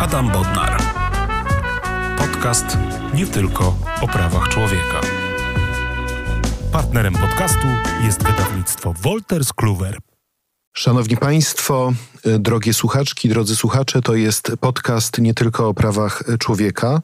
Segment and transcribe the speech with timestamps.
[0.00, 0.82] Adam Bodnar.
[2.18, 2.78] Podcast
[3.14, 5.00] nie tylko o prawach człowieka.
[6.72, 7.66] Partnerem podcastu
[8.04, 9.98] jest wydawnictwo Wolters Kluwer.
[10.72, 11.92] Szanowni Państwo,
[12.26, 17.00] y, drogie słuchaczki, drodzy słuchacze, to jest podcast nie tylko o prawach człowieka.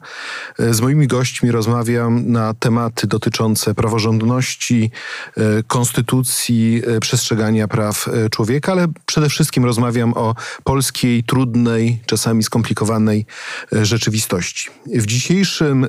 [0.59, 4.91] Y, z moimi gośćmi rozmawiam na tematy dotyczące praworządności,
[5.37, 13.25] y, konstytucji, przestrzegania praw człowieka, ale przede wszystkim rozmawiam o polskiej, trudnej, czasami skomplikowanej
[13.71, 14.69] rzeczywistości.
[14.85, 15.87] W dzisiejszym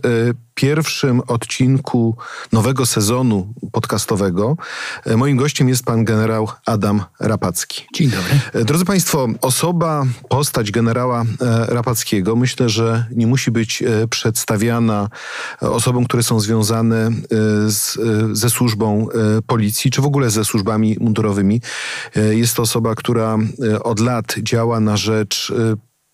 [0.58, 2.16] pierwszym odcinku
[2.52, 4.56] nowego sezonu podcastowego
[5.16, 7.86] moim gościem jest pan generał Adam Rapacki.
[7.94, 8.40] Dzień dobry.
[8.52, 11.26] E, drodzy Państwo, osoba, postać generała e,
[11.66, 15.08] Rapackiego myślę, że nie musi być e, przedstawiana
[15.60, 17.10] osobom, które są związane
[17.66, 17.98] z,
[18.32, 19.06] ze służbą
[19.46, 21.60] policji, czy w ogóle ze służbami mundurowymi.
[22.30, 23.38] Jest to osoba, która
[23.84, 25.52] od lat działa na rzecz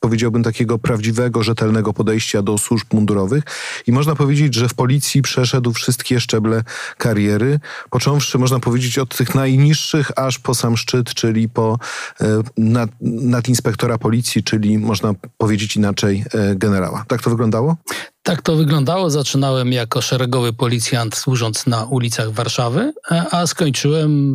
[0.04, 3.44] powiedziałbym, takiego prawdziwego, rzetelnego podejścia do służb mundurowych.
[3.86, 6.64] I można powiedzieć, że w policji przeszedł wszystkie szczeble
[6.98, 11.78] kariery, począwszy, można powiedzieć, od tych najniższych, aż po sam szczyt, czyli po
[12.20, 17.04] e, nad, nadinspektora policji, czyli można powiedzieć inaczej e, generała.
[17.08, 17.76] Tak to wyglądało?
[18.22, 19.10] Tak to wyglądało.
[19.10, 24.34] Zaczynałem jako szeregowy policjant służąc na ulicach Warszawy, e, a skończyłem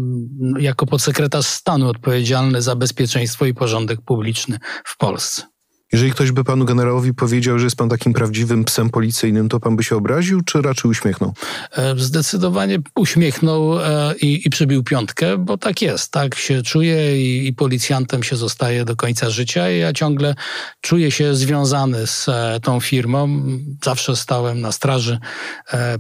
[0.60, 5.59] jako podsekretarz stanu odpowiedzialny za bezpieczeństwo i porządek publiczny w Polsce.
[5.92, 9.76] Jeżeli ktoś by panu generałowi powiedział, że jest pan takim prawdziwym psem policyjnym, to pan
[9.76, 11.34] by się obraził, czy raczej uśmiechnął?
[11.72, 16.12] E, zdecydowanie uśmiechnął e, i, i przybił piątkę, bo tak jest.
[16.12, 19.72] Tak się czuję i, i policjantem się zostaje do końca życia.
[19.72, 20.36] I ja ciągle
[20.82, 23.42] czuję się związany z e, tą firmą.
[23.84, 25.20] Zawsze stałem na straży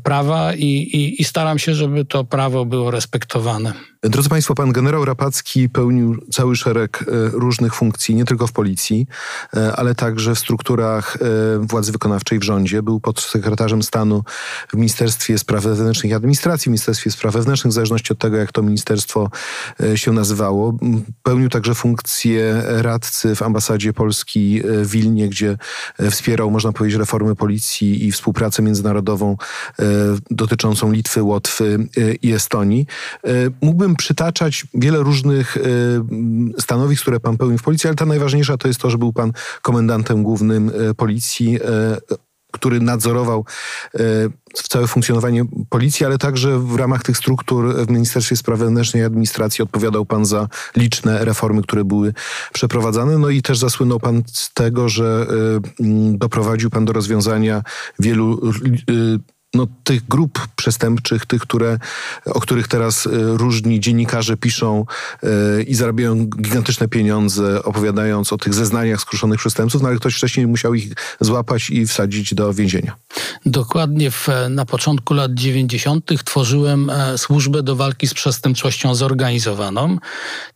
[0.04, 3.74] prawa i, i, i staram się, żeby to prawo było respektowane.
[4.04, 9.08] Drodzy Państwo, pan generał Rapacki pełnił cały szereg różnych funkcji, nie tylko w policji,
[9.76, 12.84] ale także w strukturach e, władzy wykonawczej w rządzie.
[12.84, 14.24] Był podsekretarzem stanu
[14.70, 18.52] w Ministerstwie Spraw Wewnętrznych i Administracji, w Ministerstwie Spraw Wewnętrznych, w zależności od tego, jak
[18.52, 19.30] to ministerstwo
[19.84, 20.78] e, się nazywało.
[21.24, 25.58] Pełnił także funkcję radcy w ambasadzie Polski e, w Wilnie, gdzie
[26.12, 29.38] wspierał, można powiedzieć, reformy policji i współpracę międzynarodową
[30.32, 31.88] dotyczącą Litwy, Łotwy
[32.22, 32.86] i Estonii.
[33.62, 35.58] Mógłbym przytaczać wiele różnych
[36.60, 39.32] stanowisk, które pan pełnił w policji, ale ta najważniejsza to jest to, że był pan
[39.62, 42.18] komendantem głównym e, policji e,
[42.52, 43.46] który nadzorował
[43.96, 44.00] e,
[44.54, 49.64] całe funkcjonowanie policji, ale także w ramach tych struktur w Ministerstwie Spraw Wewnętrznych i Administracji
[49.64, 52.14] odpowiadał pan za liczne reformy, które były
[52.54, 53.18] przeprowadzane.
[53.18, 55.28] No i też zasłynął pan z tego, że
[56.12, 57.64] doprowadził pan do rozwiązania
[58.00, 58.42] wielu
[59.54, 61.80] no, tych grup przestępczych, tych, które,
[62.26, 64.86] o których teraz e, różni dziennikarze piszą
[65.24, 70.48] e, i zarabiają gigantyczne pieniądze, opowiadając o tych zeznaniach skruszonych przestępców, no ale ktoś wcześniej
[70.48, 72.96] musiał ich złapać i wsadzić do więzienia.
[73.46, 76.12] Dokładnie w, na początku lat 90.
[76.26, 79.98] tworzyłem e, służbę do walki z przestępczością zorganizowaną.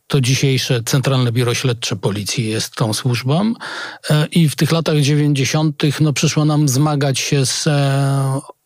[0.06, 3.54] To dzisiejsze Centralne Biuro Śledcze Policji jest tą służbą
[4.30, 5.82] i w tych latach 90.
[6.00, 7.68] no, przyszło nam zmagać się z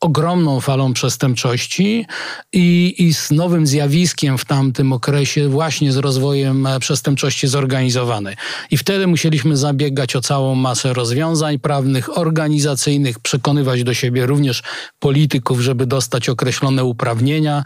[0.01, 2.07] ogromną falą przestępczości
[2.53, 8.37] i, i z nowym zjawiskiem w tamtym okresie, właśnie z rozwojem e, przestępczości zorganizowanej.
[8.71, 14.63] I wtedy musieliśmy zabiegać o całą masę rozwiązań prawnych, organizacyjnych, przekonywać do siebie również
[14.99, 17.65] polityków, żeby dostać określone uprawnienia.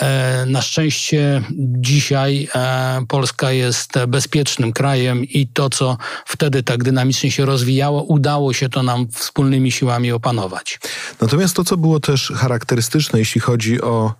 [0.00, 7.30] E, na szczęście dzisiaj e, Polska jest bezpiecznym krajem i to, co wtedy tak dynamicznie
[7.30, 10.80] się rozwijało, udało się to nam wspólnymi siłami opanować.
[11.20, 14.14] Natomiast to, co było też charakterystyczne, jeśli chodzi o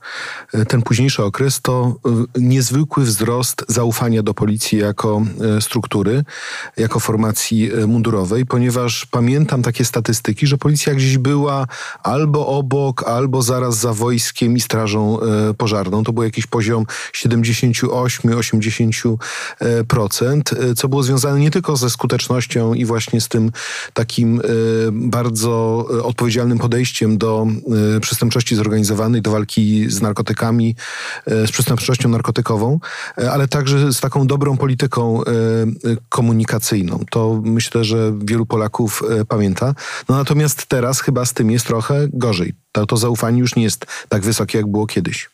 [0.52, 5.22] e, ten późniejszy okres, to e, niezwykły wzrost zaufania do policji jako
[5.56, 6.24] e, struktury,
[6.76, 11.66] jako formacji mundurowej, ponieważ pamiętam takie statystyki, że policja gdzieś była
[12.02, 15.18] albo obok, albo zaraz za wojskiem i strażą
[15.58, 16.04] pożarną.
[16.04, 16.86] To był jakiś poziom
[18.90, 23.52] 78-80%, co było związane nie tylko ze skutecznością i właśnie z tym
[23.92, 24.40] takim
[24.92, 27.46] bardzo odpowiedzialnym podejściem do
[28.00, 30.76] przestępczości zorganizowanej, do walki z narkotykami,
[31.26, 32.80] z przestępczością narkotykową,
[33.30, 35.20] ale także z taką dobrą polityką
[36.08, 37.04] komunikacyjną.
[37.10, 39.74] To myślę, że wielu Polaków pamięta.
[40.08, 42.54] No natomiast teraz chyba z tym jest trochę gorzej.
[42.72, 45.30] To, to zaufanie już nie jest tak wysokie, jak było kiedyś.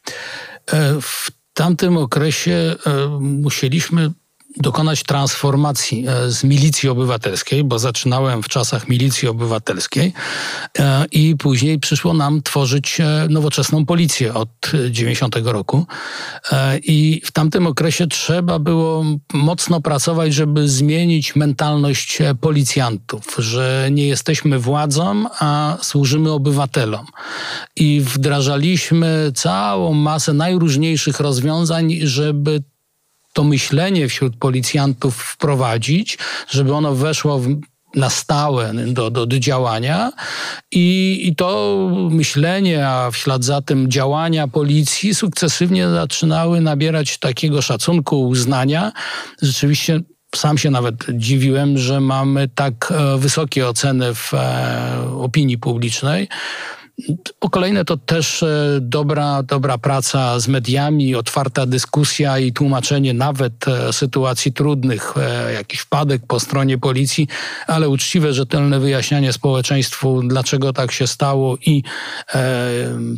[0.67, 2.77] E, w tamtym okresie e,
[3.21, 4.11] musieliśmy
[4.56, 10.12] dokonać transformacji e, z milicji obywatelskiej, bo zaczynałem w czasach milicji obywatelskiej
[10.79, 14.49] e, i później przyszło nam tworzyć e, nowoczesną policję od
[14.91, 15.87] 90 roku.
[16.82, 24.58] I w tamtym okresie trzeba było mocno pracować, żeby zmienić mentalność policjantów, że nie jesteśmy
[24.58, 27.06] władzą, a służymy obywatelom.
[27.76, 32.62] I wdrażaliśmy całą masę najróżniejszych rozwiązań, żeby
[33.32, 36.19] to myślenie wśród policjantów wprowadzić,
[36.49, 37.61] żeby ono weszło w,
[37.94, 40.12] na stałe do, do, do działania
[40.73, 41.77] I, i to
[42.11, 48.93] myślenie, a w ślad za tym działania policji sukcesywnie zaczynały nabierać takiego szacunku, uznania.
[49.43, 50.00] Rzeczywiście
[50.37, 56.29] sam się nawet dziwiłem, że mamy tak e, wysokie oceny w e, opinii publicznej.
[57.38, 63.69] Po kolejne to też e, dobra, dobra praca z mediami, otwarta dyskusja i tłumaczenie nawet
[63.69, 67.29] e, sytuacji trudnych, e, jakiś wpadek po stronie policji,
[67.67, 71.82] ale uczciwe, rzetelne wyjaśnianie społeczeństwu, dlaczego tak się stało i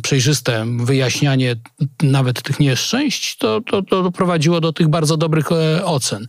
[0.03, 1.55] przejrzyste wyjaśnianie
[2.03, 5.49] nawet tych nieszczęść, to, to, to doprowadziło do tych bardzo dobrych
[5.83, 6.25] ocen.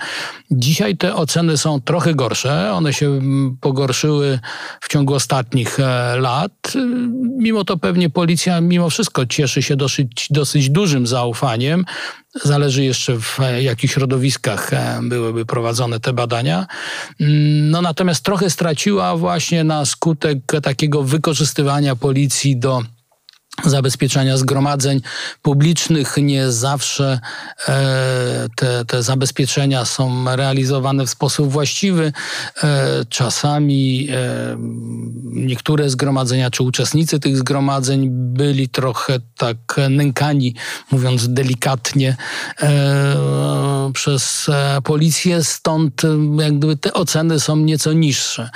[0.50, 3.20] Dzisiaj te oceny są trochę gorsze, one się
[3.60, 4.38] pogorszyły
[4.80, 5.78] w ciągu ostatnich
[6.16, 6.72] lat
[7.44, 11.84] mimo to pewnie policja mimo wszystko cieszy się dosyć, dosyć dużym zaufaniem.
[12.44, 16.66] Zależy jeszcze w jakich środowiskach e, byłyby prowadzone te badania.
[17.20, 22.82] Mm, no natomiast trochę straciła właśnie na skutek takiego wykorzystywania policji do
[23.64, 25.00] zabezpieczania zgromadzeń
[25.42, 26.16] publicznych.
[26.16, 27.20] Nie zawsze
[27.68, 32.12] e, te, te zabezpieczenia są realizowane w sposób właściwy.
[32.62, 34.56] E, czasami e,
[35.22, 39.56] niektóre zgromadzenia, czy uczestnicy tych zgromadzeń byli trochę tak
[39.90, 40.54] nękani,
[40.90, 42.16] mówiąc delikatnie,
[43.92, 44.50] przez
[44.84, 46.02] policję, stąd
[46.38, 48.50] jak gdyby te oceny są nieco niższe.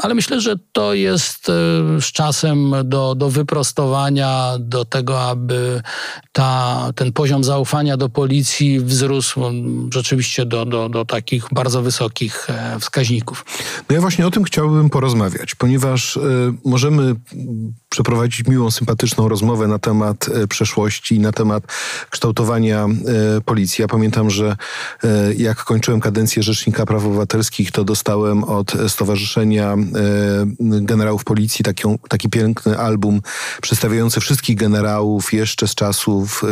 [0.00, 1.46] Ale myślę, że to jest
[2.00, 3.75] z czasem do, do wyprostowania
[4.58, 5.82] do tego, aby
[6.32, 9.40] ta, ten poziom zaufania do policji wzrósł
[9.92, 13.44] rzeczywiście do, do, do takich bardzo wysokich e, wskaźników.
[13.88, 16.20] No ja właśnie o tym chciałbym porozmawiać, ponieważ y,
[16.64, 17.14] możemy
[17.96, 21.62] przeprowadzić miłą, sympatyczną rozmowę na temat e, przeszłości na temat
[22.10, 23.82] kształtowania e, policji.
[23.82, 24.56] Ja pamiętam, że
[25.04, 29.76] e, jak kończyłem kadencję Rzecznika Praw Obywatelskich, to dostałem od Stowarzyszenia
[30.60, 33.20] Generałów Policji taki, taki piękny album
[33.66, 36.42] przedstawiający wszystkich generałów jeszcze z czasów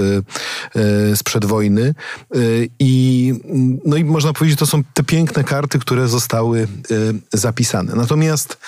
[1.15, 1.95] sprzed wojny.
[2.79, 3.35] I,
[3.85, 6.69] no i można powiedzieć, to są te piękne karty, które zostały
[7.33, 7.95] zapisane.
[7.95, 8.59] Natomiast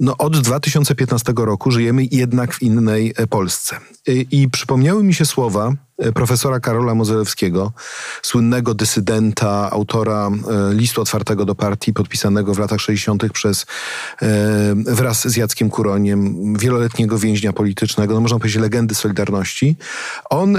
[0.00, 3.76] no, od 2015 roku żyjemy jednak w innej e, Polsce.
[4.06, 7.72] I, przypomniały mi się słowa E, profesora Karola Mozelewskiego,
[8.22, 13.32] słynnego dysydenta, autora e, listu otwartego do partii, podpisanego w latach 60.
[13.32, 13.66] przez
[14.22, 14.26] e,
[14.74, 19.76] wraz z Jackiem Kuroniem, wieloletniego więźnia politycznego, no można powiedzieć legendy Solidarności.
[20.30, 20.58] On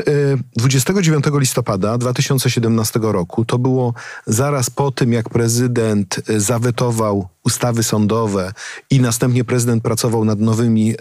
[0.56, 3.94] 29 listopada 2017 roku, to było
[4.26, 8.54] zaraz po tym, jak prezydent zawetował ustawy sądowe
[8.90, 10.94] i następnie prezydent pracował nad nowymi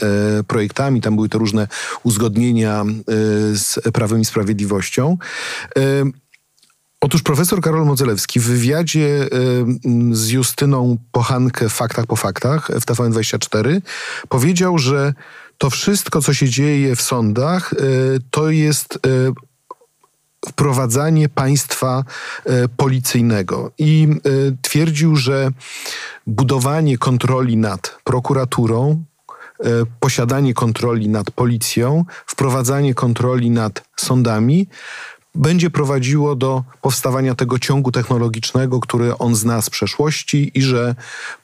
[0.47, 1.69] projektami, tam były to różne
[2.03, 2.85] uzgodnienia
[3.53, 5.19] z prawem i Sprawiedliwością.
[7.01, 9.29] Otóż profesor Karol Modzelewski w wywiadzie
[10.13, 13.81] z Justyną Pochankę Faktach po Faktach w TVN24
[14.29, 15.15] powiedział, że
[15.59, 17.77] to wszystko, co się dzieje w sądach, e,
[18.31, 18.99] to jest e,
[20.49, 22.05] wprowadzanie państwa
[22.45, 23.71] e, policyjnego.
[23.79, 24.09] I
[24.63, 25.51] twierdził, że
[26.27, 29.05] budowanie kontroli nad prokuraturą,
[30.01, 34.67] posiadanie kontroli nad policją, wprowadzanie kontroli nad sądami
[35.35, 40.95] będzie prowadziło do powstawania tego ciągu technologicznego, który on zna z przeszłości i że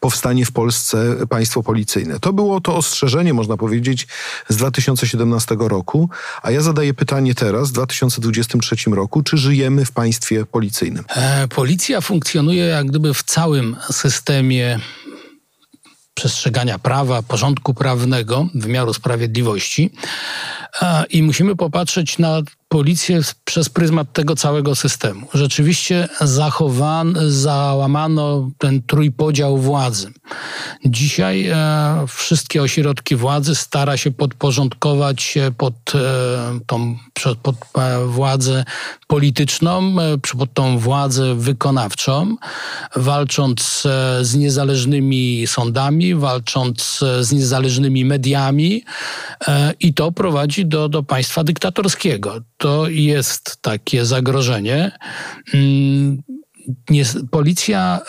[0.00, 2.20] powstanie w Polsce państwo policyjne.
[2.20, 4.06] To było to ostrzeżenie, można powiedzieć,
[4.48, 6.10] z 2017 roku,
[6.42, 11.04] a ja zadaję pytanie teraz, w 2023 roku, czy żyjemy w państwie policyjnym?
[11.08, 14.80] E, policja funkcjonuje jak gdyby w całym systemie
[16.20, 19.90] przestrzegania prawa, porządku prawnego, wymiaru sprawiedliwości.
[21.10, 25.26] I musimy popatrzeć na policję przez pryzmat tego całego systemu.
[25.34, 30.12] Rzeczywiście zachowano, załamano ten trójpodział władzy.
[30.84, 31.54] Dzisiaj e,
[32.08, 36.96] wszystkie ośrodki władzy stara się podporządkować się pod e, tą
[37.42, 38.64] pod e, władzę
[39.06, 42.36] polityczną, e, pod tą władzę wykonawczą,
[42.96, 48.84] walcząc e, z niezależnymi sądami, walcząc e, z niezależnymi mediami
[49.80, 54.98] i to prowadzi do, do państwa dyktatorskiego to jest takie zagrożenie.
[55.54, 56.22] Mm,
[57.30, 58.00] policja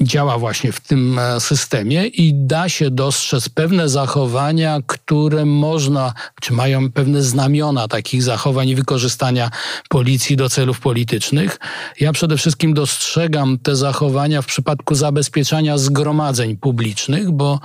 [0.00, 6.52] działa właśnie w tym e, systemie i da się dostrzec pewne zachowania, które można, czy
[6.52, 9.50] mają pewne znamiona takich zachowań i wykorzystania
[9.88, 11.58] policji do celów politycznych.
[12.00, 17.60] Ja przede wszystkim dostrzegam te zachowania w przypadku zabezpieczania zgromadzeń publicznych, bo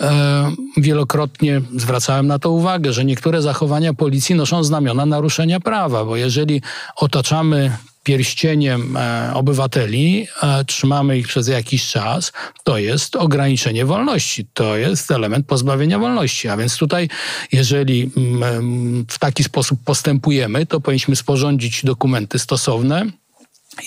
[0.00, 6.16] e, wielokrotnie zwracałem na to uwagę, że niektóre zachowania policji noszą znamiona naruszenia prawa, bo
[6.16, 6.62] jeżeli
[6.96, 7.76] otaczamy
[8.06, 12.32] pierścieniem e, obywateli, e, trzymamy ich przez jakiś czas,
[12.64, 14.46] to jest ograniczenie wolności.
[14.54, 16.48] To jest element pozbawienia wolności.
[16.48, 17.08] A więc tutaj,
[17.52, 23.06] jeżeli mm, w taki sposób postępujemy, to powinniśmy sporządzić dokumenty stosowne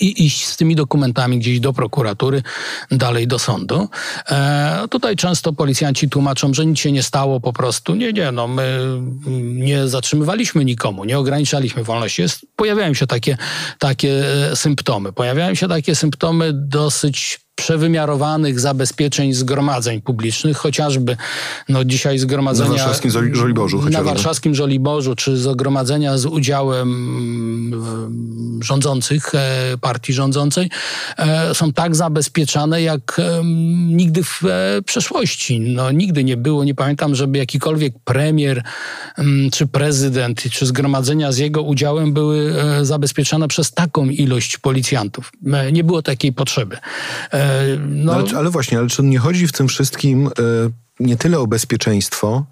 [0.00, 2.42] i iść z tymi dokumentami gdzieś do prokuratury,
[2.90, 3.88] dalej do sądu.
[4.30, 7.94] E, tutaj często policjanci tłumaczą, że nic się nie stało po prostu.
[7.94, 8.80] Nie, nie, no my
[9.42, 12.22] nie zatrzymywaliśmy nikomu, nie ograniczaliśmy wolności.
[12.22, 13.36] Jest, pojawiają się takie,
[13.78, 15.12] takie e, symptomy.
[15.12, 21.16] Pojawiają się takie symptomy dosyć przewymiarowanych zabezpieczeń zgromadzeń publicznych, chociażby
[21.68, 22.70] no, dzisiaj zgromadzenia...
[22.70, 26.90] Na warszawskim Żoliborzu Na warszawskim Żoliborzu, czy zgromadzenia z udziałem
[28.64, 30.70] rządzących, e, partii rządzącej,
[31.18, 33.20] e, są tak zabezpieczane jak
[33.86, 35.60] nigdy w e, przeszłości.
[35.60, 38.62] No, nigdy nie było, nie pamiętam, żeby jakikolwiek premier,
[39.52, 45.32] czy prezydent, czy zgromadzenia z jego udziałem były zabezpieczane przez taką ilość policjantów.
[45.72, 46.76] Nie było takiej potrzeby.
[47.88, 50.30] No, ale, ale, właśnie, ale czy nie chodzi w tym wszystkim e,
[51.00, 52.46] nie tyle o bezpieczeństwo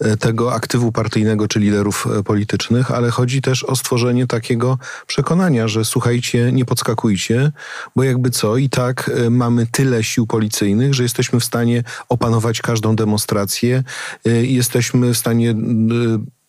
[0.00, 5.68] e, tego aktywu partyjnego czy liderów e, politycznych, ale chodzi też o stworzenie takiego przekonania,
[5.68, 7.52] że słuchajcie, nie podskakujcie,
[7.96, 12.96] bo jakby co, i tak mamy tyle sił policyjnych, że jesteśmy w stanie opanować każdą
[12.96, 13.84] demonstrację
[14.42, 15.54] jesteśmy w stanie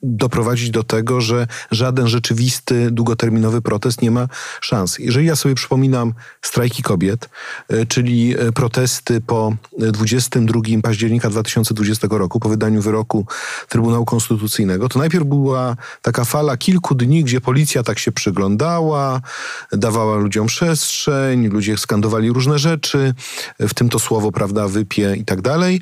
[0.03, 4.27] doprowadzić do tego, że żaden rzeczywisty, długoterminowy protest nie ma
[4.61, 4.99] szans.
[4.99, 7.29] Jeżeli ja sobie przypominam strajki kobiet,
[7.69, 13.25] e, czyli e, protesty po 22 października 2020 roku, po wydaniu wyroku
[13.69, 19.21] Trybunału Konstytucyjnego, to najpierw była taka fala kilku dni, gdzie policja tak się przyglądała,
[19.71, 23.13] dawała ludziom przestrzeń, ludzie skandowali różne rzeczy,
[23.59, 25.81] w tym to słowo, prawda, wypie i tak dalej.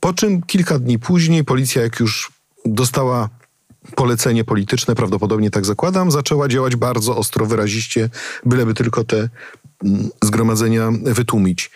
[0.00, 2.32] Po czym kilka dni później policja, jak już
[2.64, 3.28] dostała
[3.94, 8.10] polecenie polityczne, prawdopodobnie tak zakładam, zaczęła działać bardzo ostro, wyraziście,
[8.46, 9.28] byleby tylko te
[10.24, 11.70] zgromadzenia wytłumić.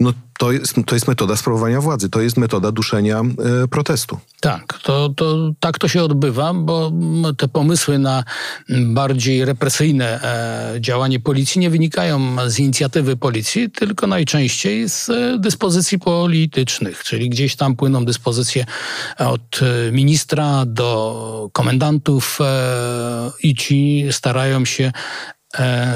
[0.00, 4.18] No to jest, to jest metoda sprawowania władzy, to jest metoda duszenia e, protestu.
[4.40, 6.92] Tak, to, to, tak to się odbywa, bo
[7.38, 8.24] te pomysły na
[8.68, 15.98] bardziej represyjne e, działanie policji nie wynikają z inicjatywy policji, tylko najczęściej z e, dyspozycji
[15.98, 18.66] politycznych, czyli gdzieś tam płyną dyspozycje
[19.18, 19.60] od
[19.92, 22.38] ministra do komendantów
[23.42, 25.37] i ci starają się E,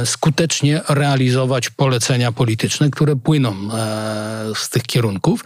[0.05, 5.45] skutecznie realizować polecenia polityczne, które płyną e, z tych kierunków.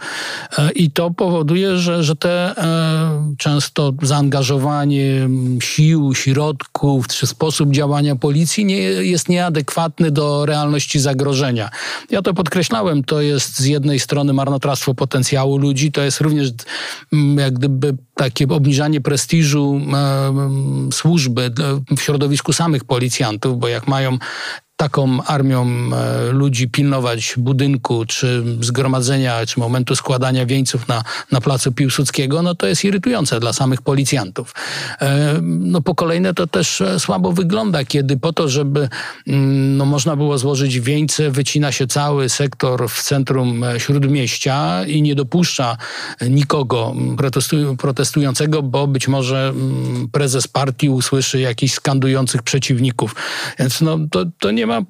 [0.57, 2.55] E, I to powoduje, że, że te
[3.37, 11.69] często zaangażowanie sił, środków czy sposób działania policji nie, jest nieadekwatny do realności zagrożenia.
[12.09, 16.49] Ja to podkreślałem, to jest z jednej strony marnotrawstwo potencjału ludzi, to jest również
[17.37, 19.81] jak gdyby takie obniżanie prestiżu
[20.91, 21.51] służby
[21.97, 24.17] w środowisku samych policjantów, bo jak mają mają
[24.77, 31.71] taką armią e, ludzi pilnować budynku, czy zgromadzenia, czy momentu składania wieńców na, na placu
[31.71, 34.53] Piłsudskiego, no to jest irytujące dla samych policjantów.
[35.01, 38.89] E, no po kolejne to też e, słabo wygląda, kiedy po to, żeby
[39.27, 45.15] mm, no, można było złożyć wieńce, wycina się cały sektor w centrum Śródmieścia i nie
[45.15, 45.77] dopuszcza
[46.29, 46.95] nikogo
[47.77, 53.15] protestującego, bo być może mm, prezes partii usłyszy jakichś skandujących przeciwników.
[53.59, 54.81] Więc no, to, to nie ma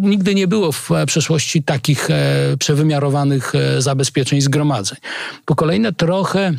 [0.00, 4.98] nigdy nie było w e, przeszłości takich e, przewymiarowanych e, zabezpieczeń zgromadzeń.
[5.44, 6.52] Po kolejne trochę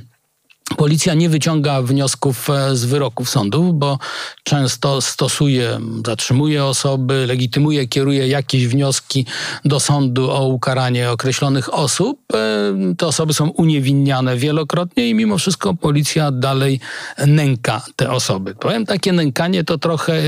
[0.77, 3.99] Policja nie wyciąga wniosków e, z wyroków sądów, bo
[4.43, 9.25] często stosuje, zatrzymuje osoby, legitymuje, kieruje jakieś wnioski
[9.65, 12.19] do sądu o ukaranie określonych osób.
[12.33, 16.79] E, te osoby są uniewinniane wielokrotnie i mimo wszystko policja dalej
[17.27, 18.55] nęka te osoby.
[18.55, 20.21] Powiem, takie nękanie to trochę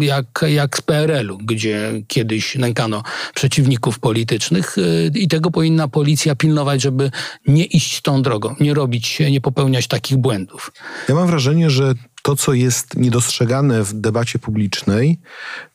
[0.00, 3.02] jak, jak z PRL-u, gdzie kiedyś nękano
[3.34, 7.10] przeciwników politycznych e, i tego powinna policja pilnować, żeby
[7.46, 10.72] nie iść tą drogą, nie robić, nie popełniać popełniać takich błędów.
[11.08, 15.18] Ja mam wrażenie, że to, co jest niedostrzegane w debacie publicznej,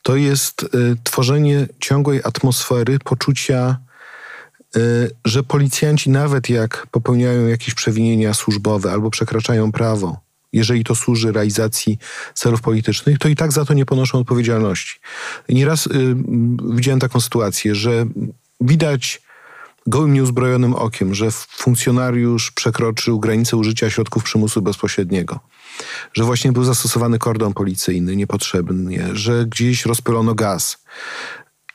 [0.02, 0.68] to jest y,
[1.04, 3.78] tworzenie ciągłej atmosfery poczucia,
[4.76, 10.20] y, że policjanci, nawet jak popełniają jakieś przewinienia służbowe albo przekraczają prawo,
[10.52, 11.98] jeżeli to służy realizacji
[12.34, 15.00] celów politycznych, to i tak za to nie ponoszą odpowiedzialności.
[15.48, 15.90] Nieraz y,
[16.74, 18.06] widziałem taką sytuację, że
[18.60, 19.22] widać
[19.86, 25.40] gołym nieuzbrojonym okiem, że funkcjonariusz przekroczył granicę użycia środków przymusu bezpośredniego,
[26.12, 30.78] że właśnie był zastosowany kordon policyjny niepotrzebnie, że gdzieś rozpylono gaz.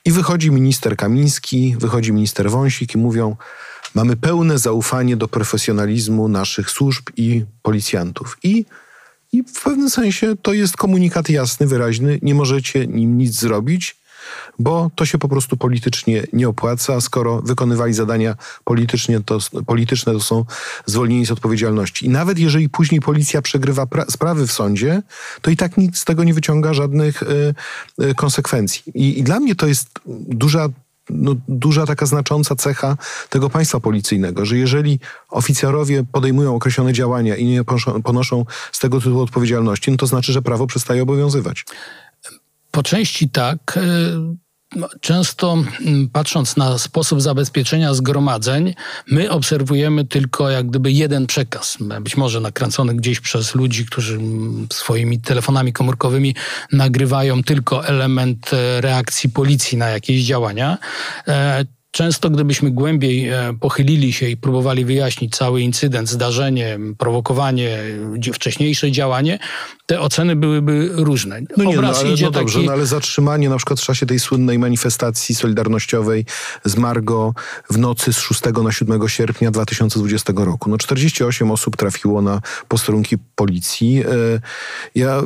[0.04, 3.36] I wychodzi minister Kamiński, wychodzi minister Wąsik i mówią:
[3.94, 8.38] Mamy pełne zaufanie do profesjonalizmu naszych służb i policjantów.
[8.42, 8.64] I,
[9.32, 13.96] I w pewnym sensie to jest komunikat jasny, wyraźny: nie możecie nim nic zrobić,
[14.58, 17.00] bo to się po prostu politycznie nie opłaca.
[17.00, 20.44] Skoro wykonywali zadania politycznie, to, polityczne, to są
[20.86, 22.06] zwolnieni z odpowiedzialności.
[22.06, 25.02] I nawet jeżeli później policja przegrywa sprawy w sądzie,
[25.42, 27.54] to i tak nikt z tego nie wyciąga żadnych y,
[28.02, 28.82] y, konsekwencji.
[28.94, 29.88] I, I dla mnie to jest
[30.28, 30.68] duża
[31.10, 32.96] no, duża taka znacząca cecha
[33.28, 37.64] tego państwa policyjnego, że jeżeli oficerowie podejmują określone działania i nie
[38.04, 41.64] ponoszą z tego tytułu odpowiedzialności, no to znaczy, że prawo przestaje obowiązywać.
[42.70, 43.76] Po części tak.
[43.76, 43.80] E,
[44.76, 48.74] no, często mm, patrząc na sposób zabezpieczenia zgromadzeń,
[49.10, 54.66] my obserwujemy tylko jak gdyby jeden przekaz, być może nakręcony gdzieś przez ludzi, którzy mm,
[54.72, 56.34] swoimi telefonami komórkowymi
[56.72, 60.78] nagrywają tylko element e, reakcji policji na jakieś działania.
[61.90, 67.78] Często, gdybyśmy głębiej e, pochylili się i próbowali wyjaśnić cały incydent, zdarzenie, prowokowanie,
[68.32, 69.38] wcześniejsze działanie,
[69.86, 71.40] te oceny byłyby różne.
[71.56, 72.66] No nie, no, ale, no dobrze, taki...
[72.66, 76.24] no, ale zatrzymanie na przykład w czasie tej słynnej manifestacji solidarnościowej
[76.64, 77.34] z Margo
[77.70, 80.70] w nocy z 6 na 7 sierpnia 2020 roku.
[80.70, 84.02] No 48 osób trafiło na posterunki policji.
[84.02, 84.04] E,
[84.94, 85.22] ja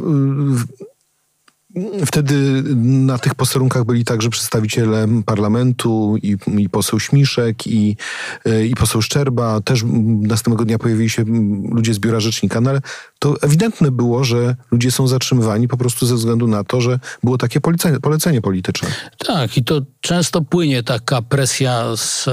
[2.06, 7.96] Wtedy na tych posterunkach byli także przedstawiciele parlamentu i, i poseł Śmiszek i,
[8.44, 9.60] e, i poseł Szczerba.
[9.60, 9.84] Też
[10.20, 11.24] następnego dnia pojawili się
[11.70, 12.80] ludzie z biura rzecznika, no ale
[13.18, 17.38] to ewidentne było, że ludzie są zatrzymywani po prostu ze względu na to, że było
[17.38, 18.88] takie polecenie, polecenie polityczne.
[19.18, 22.24] Tak, i to często płynie taka presja z,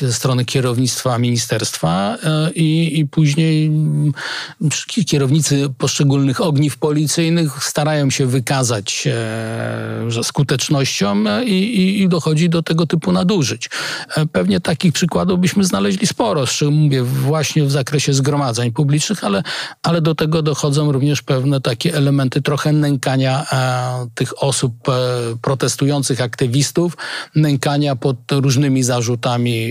[0.00, 3.70] ze strony kierownictwa ministerstwa e, i, i później
[5.06, 8.85] kierownicy poszczególnych ogniw policyjnych starają się wykazać
[10.08, 13.70] że skutecznością i, i, i, dochodzi do tego typu nadużyć.
[14.16, 19.42] E, pewnie takich przykładów byśmy znaleźli sporo, mówię właśnie w zakresie zgromadzeń publicznych, ale,
[19.82, 24.92] ale do tego dochodzą również pewne takie elementy trochę nękania e, tych osób e,
[25.42, 26.96] protestujących, aktywistów,
[27.34, 29.68] nękania pod różnymi zarzutami.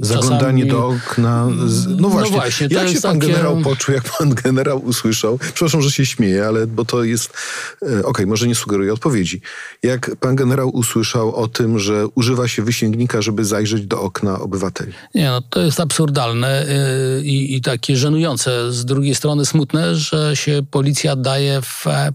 [0.00, 0.80] Zaglądanie czasami...
[0.80, 1.46] do okna.
[1.88, 3.32] No właśnie, no właśnie jak się pan takie...
[3.32, 5.38] generał poczuł, jak pan generał usłyszał?
[5.38, 7.32] Przepraszam, że się śmieję, ale bo to jest,
[7.82, 9.40] okej, okay, może nie sugeruje odpowiedzi.
[9.82, 14.92] Jak pan generał usłyszał o tym, że używa się wysięgnika, żeby zajrzeć do okna obywateli?
[15.14, 18.72] Nie, no to jest absurdalne y, i, i takie żenujące.
[18.72, 21.60] Z drugiej strony smutne, że się policja daje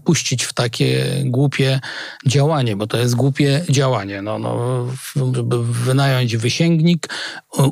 [0.04, 1.80] puścić w takie głupie
[2.26, 4.22] działanie, bo to jest głupie działanie.
[4.22, 4.86] No, no,
[5.34, 7.08] żeby wynająć wysięgnik,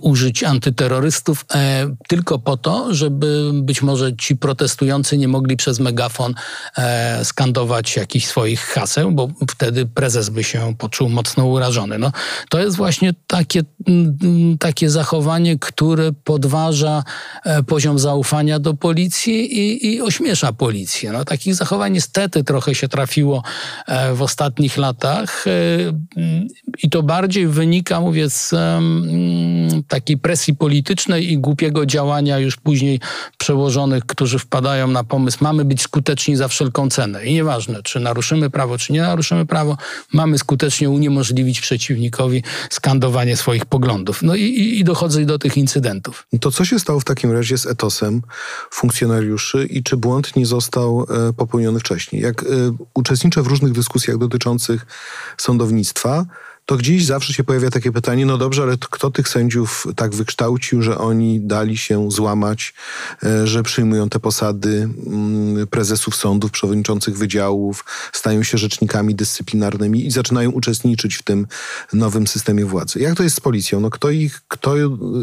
[0.01, 6.35] użyć antyterrorystów e, tylko po to, żeby być może ci protestujący nie mogli przez megafon
[6.77, 11.99] e, skandować jakichś swoich haseł, bo wtedy prezes by się poczuł mocno urażony.
[11.99, 12.13] No,
[12.51, 17.05] to jest właśnie takie, mm, takie zachowanie, które podważa
[17.45, 21.13] e, poziom zaufania do policji i, i ośmiesza policję.
[21.13, 23.43] No, takich zachowań niestety trochę się trafiło
[23.87, 25.51] e, w ostatnich latach e,
[26.83, 33.01] i to bardziej wynika, mówię, z mm, takiej presji politycznej i głupiego działania już później
[33.39, 37.25] przełożonych, którzy wpadają na pomysł, mamy być skuteczni za wszelką cenę.
[37.25, 39.77] I nieważne, czy naruszymy prawo, czy nie naruszymy prawo,
[40.13, 44.23] mamy skutecznie uniemożliwić przeciwnikowi skandowanie swoich poglądów.
[44.23, 46.27] No i, i, i dochodzę do tych incydentów.
[46.41, 48.23] To co się stało w takim razie z etosem
[48.71, 52.23] funkcjonariuszy i czy błąd nie został e, popełniony wcześniej?
[52.23, 52.47] Jak e,
[52.95, 54.87] uczestniczę w różnych dyskusjach dotyczących
[55.39, 56.27] sądownictwa,
[56.67, 60.83] to gdzieś zawsze się pojawia takie pytanie, no dobrze, ale kto tych sędziów tak wykształcił,
[60.83, 62.75] że oni dali się złamać,
[63.23, 70.11] e, że przyjmują te posady mm, prezesów sądów, przewodniczących wydziałów, stają się rzecznikami dyscyplinarnymi i
[70.11, 71.47] zaczynają uczestniczyć w tym
[71.93, 72.99] nowym systemie władzy.
[73.01, 73.81] Jak to jest z policją?
[73.81, 74.75] No kto ich, kto,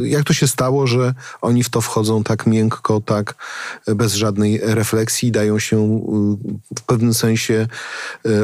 [0.04, 3.36] jak to się stało, że oni w to wchodzą tak miękko, tak
[3.88, 5.78] bez żadnej refleksji, dają się
[6.72, 7.68] y, w pewnym sensie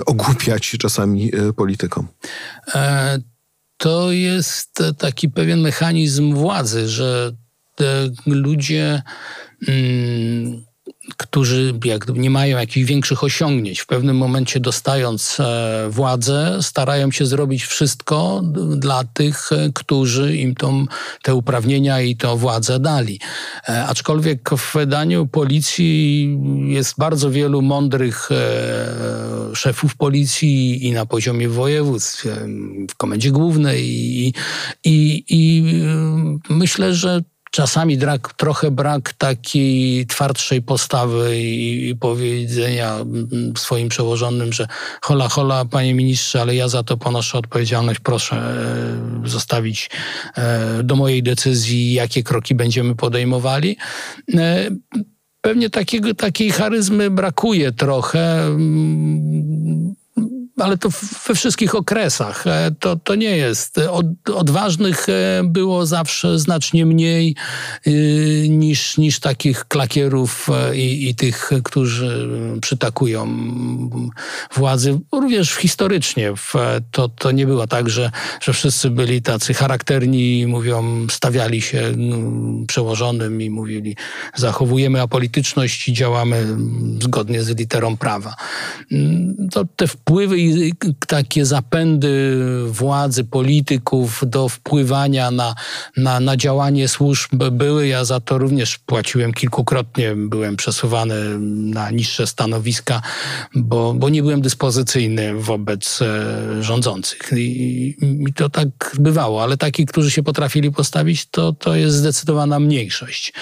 [0.06, 2.08] ogłupiać czasami politykom?
[2.76, 2.95] E
[3.78, 7.32] to jest taki pewien mechanizm władzy, że
[8.26, 9.02] ludzie
[9.68, 10.65] mm,
[11.18, 17.26] którzy jak nie mają jakichś większych osiągnięć, w pewnym momencie dostając e, władzę, starają się
[17.26, 18.42] zrobić wszystko
[18.78, 20.86] dla tych, e, którzy im tą,
[21.24, 23.20] te uprawnienia i tę władzę dali.
[23.70, 28.30] E, aczkolwiek w wydaniu policji jest bardzo wielu mądrych
[29.54, 32.28] szefów policji i na poziomie województw,
[32.90, 34.34] w Komendzie Głównej i,
[34.84, 35.64] i, i
[36.50, 37.22] myślę, że
[37.56, 42.98] czasami brak, trochę brak takiej twardszej postawy i, i powiedzenia
[43.58, 44.68] swoim przełożonym, że
[45.02, 49.90] hola, hola, panie ministrze, ale ja za to ponoszę odpowiedzialność, proszę e, zostawić
[50.38, 53.78] e, do mojej decyzji, jakie kroki będziemy podejmowali.
[54.34, 54.70] E,
[55.42, 58.50] pewnie takiego, takiej charyzmy brakuje trochę
[60.60, 60.90] ale to
[61.28, 62.48] we wszystkich okresach.
[62.48, 63.78] E, to, to nie jest.
[63.78, 67.36] Od, odważnych e, było zawsze znacznie mniej
[67.86, 67.92] e,
[68.50, 72.30] niż, niż takich klakierów i, i tych, którzy
[72.62, 73.28] przytakują
[74.54, 75.00] władzy.
[75.12, 76.34] Również historycznie
[76.92, 82.18] to, to nie było tak, że, że wszyscy byli tacy charakterni, mówią, stawiali się no,
[82.68, 83.96] przełożonym i mówili,
[84.36, 86.58] zachowujemy apolityczność i działamy
[87.02, 88.36] zgodnie z literą prawa.
[88.92, 90.45] Mm, to te wpływy
[91.08, 95.56] takie zapędy władzy, polityków do wpływania na,
[95.98, 97.88] na, na działanie służb były.
[97.88, 100.16] Ja za to również płaciłem kilkukrotnie.
[100.16, 101.40] Byłem przesuwany
[101.74, 103.02] na niższe stanowiska,
[103.56, 107.20] bo, bo nie byłem dyspozycyjny wobec e, rządzących.
[107.36, 107.96] I,
[108.28, 113.34] I, to tak bywało, ale takich, którzy się potrafili postawić, to, to jest zdecydowana mniejszość.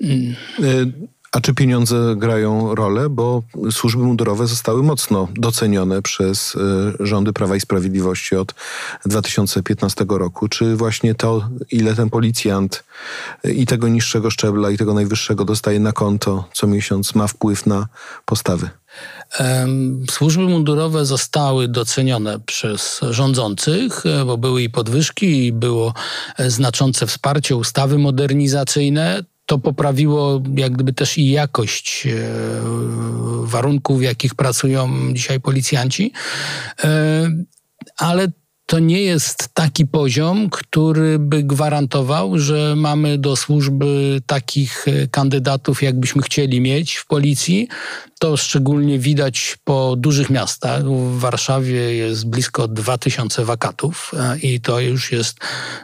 [0.00, 3.08] Y a czy pieniądze grają rolę?
[3.08, 6.58] Bo służby mundurowe zostały mocno docenione przez y,
[7.00, 8.54] rządy Prawa i Sprawiedliwości od
[9.06, 10.48] 2015 roku.
[10.48, 12.84] Czy właśnie to, ile ten policjant
[13.44, 17.86] i tego niższego szczebla, i tego najwyższego dostaje na konto co miesiąc, ma wpływ na
[18.24, 18.70] postawy?
[20.10, 25.94] Służby mundurowe zostały docenione przez rządzących, e, bo były i podwyżki, i było
[26.38, 32.10] e, znaczące wsparcie, ustawy modernizacyjne to poprawiło jak gdyby też i jakość e,
[33.42, 36.12] warunków, w jakich pracują dzisiaj policjanci.
[36.84, 37.30] E,
[37.96, 38.28] ale
[38.66, 45.82] to nie jest taki poziom, który by gwarantował, że mamy do służby takich e, kandydatów,
[45.82, 47.68] jakbyśmy chcieli mieć w policji,
[48.20, 50.84] to szczególnie widać po dużych miastach.
[50.84, 55.38] W Warszawie jest blisko 2000 wakatów e, i to już jest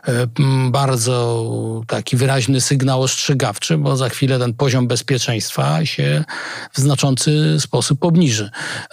[0.09, 0.27] e,
[0.70, 6.25] bardzo taki wyraźny sygnał ostrzegawczy, bo za chwilę ten poziom bezpieczeństwa się
[6.72, 8.51] w znaczący sposób obniży.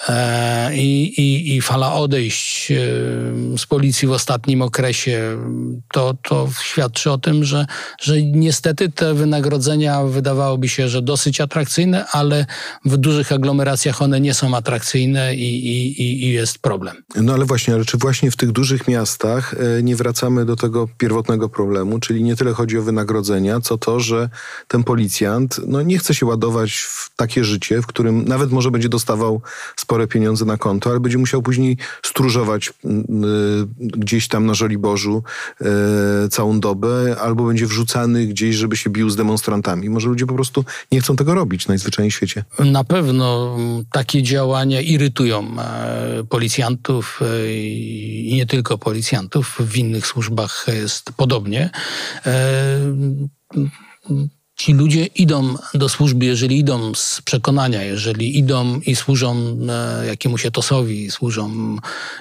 [0.09, 2.71] E, I, i, i fala odejść
[3.57, 5.37] z policji w ostatnim okresie
[5.93, 7.65] to, to świadczy o tym, że,
[8.01, 12.45] że niestety te wynagrodzenia wydawałoby się, że dosyć atrakcyjne, ale
[12.85, 16.95] w dużych aglomeracjach one nie są atrakcyjne i, i, i jest problem.
[17.15, 20.87] No ale właśnie, ale czy właśnie w tych dużych miastach e, nie wracamy do tego
[20.97, 24.29] pierwotnego problemu, czyli nie tyle chodzi o wynagrodzenia, co to, że
[24.67, 28.89] ten policjant no, nie chce się ładować w takie życie, w którym nawet może będzie
[28.89, 29.41] dostawał
[29.75, 32.71] spore pieniądze na konto, ale będzie musiał później stróżować y,
[33.79, 35.23] gdzieś tam na Żoliborzu
[35.61, 39.89] y, całą dobę, albo będzie wrzucany gdzieś, żeby się bił z demonstrantami.
[39.89, 42.43] Może ludzie po prostu nie chcą tego robić najzwyczajniej w świecie.
[42.59, 43.57] Na pewno no,
[43.91, 49.57] takie działania irytują e, policjantów e, i nie tylko policjantów.
[49.59, 51.69] W innych służbach jest podobnie
[52.25, 52.31] e,
[54.63, 60.45] ci ludzie idą do służby, jeżeli idą z przekonania, jeżeli idą i służą e, jakiemuś
[60.45, 61.75] etosowi, służą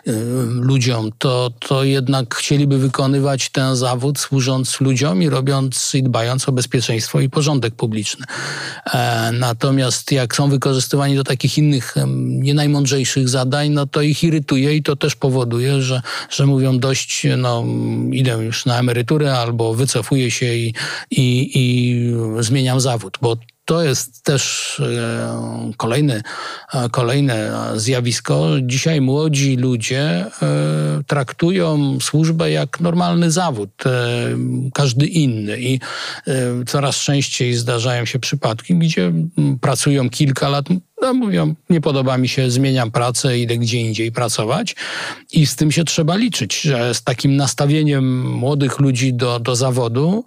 [0.06, 0.12] e,
[0.46, 6.52] ludziom, to, to jednak chcieliby wykonywać ten zawód służąc ludziom i robiąc i dbając o
[6.52, 8.26] bezpieczeństwo i porządek publiczny.
[8.92, 14.76] E, natomiast jak są wykorzystywani do takich innych, nie najmądrzejszych zadań, no to ich irytuje
[14.76, 17.64] i to też powoduje, że, że mówią dość, no
[18.12, 20.74] idę już na emeryturę albo wycofuję się i,
[21.10, 26.22] i, i zmieniam zawód, bo to jest też e, kolejne,
[26.90, 28.48] kolejne zjawisko.
[28.62, 30.28] Dzisiaj młodzi ludzie e,
[31.06, 33.90] traktują służbę jak normalny zawód, e,
[34.74, 35.60] każdy inny.
[35.60, 35.80] I
[36.66, 39.12] coraz częściej zdarzają się przypadki, gdzie
[39.60, 40.64] pracują kilka lat,
[41.02, 44.76] no mówią, nie podoba mi się, zmieniam pracę, idę gdzie indziej pracować.
[45.32, 50.24] I z tym się trzeba liczyć, że z takim nastawieniem młodych ludzi do, do zawodu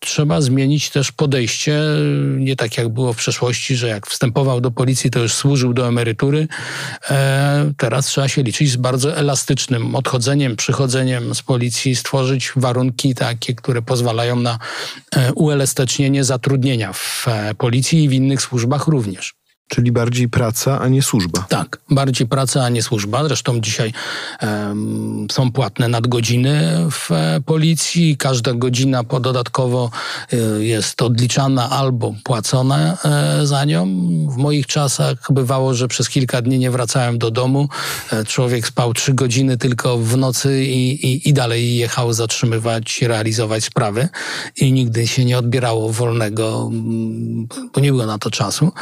[0.00, 1.80] trzeba zmienić też podejście,
[2.36, 5.88] nie tak jak było w przeszłości, że jak wstępował do policji, to już służył do
[5.88, 6.48] emerytury.
[7.10, 13.54] E, teraz trzeba się liczyć z bardzo elastycznym odchodzeniem, przychodzeniem z policji, stworzyć warunki takie,
[13.54, 14.58] które pozwalają na
[15.16, 19.39] e, uelastycznienie zatrudnienia w e, policji i w innych służbach również.
[19.70, 21.46] Czyli bardziej praca, a nie służba.
[21.48, 23.24] Tak, bardziej praca, a nie służba.
[23.24, 23.92] Zresztą dzisiaj
[24.42, 28.16] um, są płatne nadgodziny w e, policji.
[28.16, 29.90] Każda godzina po dodatkowo
[30.32, 33.86] e, jest odliczana albo płacona e, za nią.
[34.28, 37.68] W moich czasach bywało, że przez kilka dni nie wracałem do domu.
[38.12, 43.64] E, człowiek spał trzy godziny tylko w nocy i, i, i dalej jechał zatrzymywać, realizować
[43.64, 44.08] sprawy.
[44.56, 46.70] I nigdy się nie odbierało wolnego,
[47.74, 48.72] bo nie było na to czasu.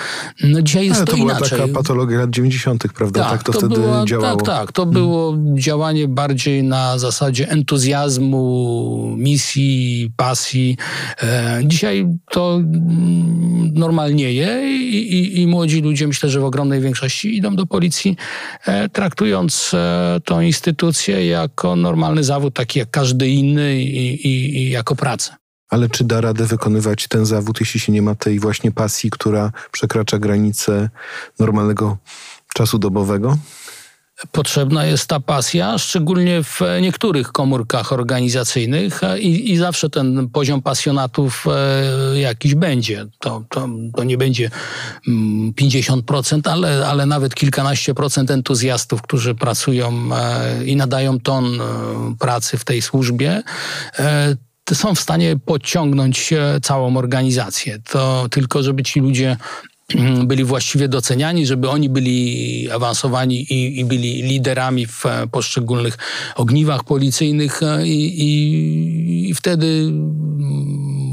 [0.42, 1.58] No dzisiaj jest Ale to, to była inaczej.
[1.58, 3.30] taka patologia lat 90., prawda?
[3.30, 4.36] Tak, to, wtedy była, działało.
[4.36, 4.72] Tak, tak.
[4.72, 10.76] To było działanie bardziej na zasadzie entuzjazmu, misji, pasji.
[11.22, 17.36] E, dzisiaj to mm, normalnieje i, i, i młodzi ludzie, myślę, że w ogromnej większości
[17.36, 18.16] idą do policji,
[18.66, 24.96] e, traktując e, tą instytucję jako normalny zawód, taki jak każdy inny i, i jako
[24.96, 25.47] pracę.
[25.68, 29.52] Ale czy da radę wykonywać ten zawód, jeśli się nie ma tej właśnie pasji, która
[29.72, 30.90] przekracza granice
[31.38, 31.96] normalnego
[32.54, 33.38] czasu dobowego?
[34.32, 41.46] Potrzebna jest ta pasja, szczególnie w niektórych komórkach organizacyjnych i, i zawsze ten poziom pasjonatów
[42.14, 43.06] e, jakiś będzie.
[43.18, 44.50] To, to, to nie będzie
[45.08, 51.64] mm, 50%, ale, ale nawet kilkanaście procent entuzjastów, którzy pracują e, i nadają ton e,
[52.18, 53.42] pracy w tej służbie,
[53.98, 54.36] e,
[54.74, 57.78] są w stanie podciągnąć e, całą organizację.
[57.90, 59.36] To tylko, żeby ci ludzie
[59.94, 65.98] mm, byli właściwie doceniani, żeby oni byli awansowani i, i byli liderami w e, poszczególnych
[66.36, 70.28] ogniwach policyjnych e, i, i, i wtedy mm,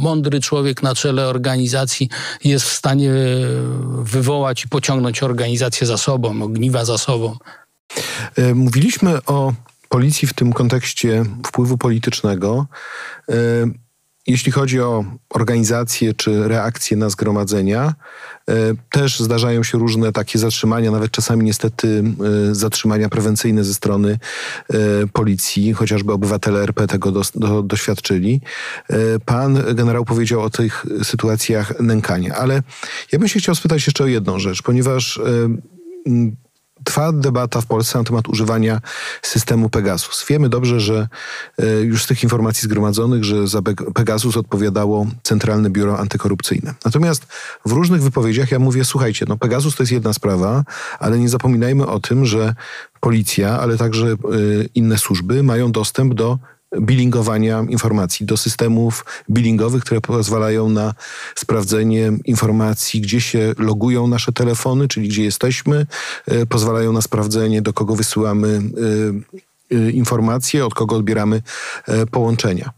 [0.01, 2.09] mądry człowiek na czele organizacji
[2.43, 3.11] jest w stanie
[4.03, 7.37] wywołać i pociągnąć organizację za sobą, ogniwa za sobą.
[8.35, 9.53] E, Mówiliśmy o
[9.89, 12.67] policji w tym kontekście wpływu politycznego.
[13.29, 13.35] E,
[14.27, 17.93] Jeśli chodzi o organizację czy reakcję na zgromadzenia,
[18.49, 18.53] e,
[18.89, 22.03] też zdarzają się różne takie zatrzymania, nawet czasami niestety
[22.51, 24.19] e, zatrzymania prewencyjne ze strony
[25.13, 28.41] policji, chociażby obywatele RP tego dos, do, doświadczyli.
[29.25, 32.63] Pan generał powiedział o tych sytuacjach nękania, ale
[33.11, 35.19] ja bym się chciał spytać jeszcze o jedną rzecz, ponieważ
[36.83, 38.81] Trwa debata w Polsce na temat używania
[39.21, 40.25] systemu Pegasus.
[40.29, 41.07] Wiemy dobrze, że
[41.57, 46.73] e, już z tych informacji zgromadzonych, że za Peg- Pegasus odpowiadało Centralne Biuro Antykorupcyjne.
[46.85, 47.25] Natomiast
[47.65, 50.63] w różnych wypowiedziach ja mówię, słuchajcie, no Pegasus to jest jedna sprawa,
[50.99, 52.55] ale nie zapominajmy o tym, że
[52.99, 54.15] policja, ale także e,
[54.75, 56.39] inne służby mają dostęp do
[56.81, 60.93] billingowania informacji, do systemów billingowych, które pozwalają na
[61.35, 65.85] sprawdzenie informacji, gdzie się logują nasze telefony, czyli gdzie jesteśmy,
[66.25, 68.61] e, pozwalają na sprawdzenie, do kogo wysyłamy
[69.71, 71.41] e, e, informacje, od kogo odbieramy
[72.11, 72.69] połączenia.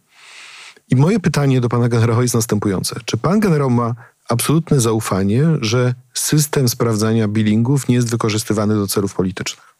[0.89, 2.99] I moje pytanie do pana generała jest następujące.
[3.05, 3.95] Czy pan generał ma
[4.29, 9.77] absolutne zaufanie, że system sprawdzania billingów nie jest wykorzystywany do celów politycznych?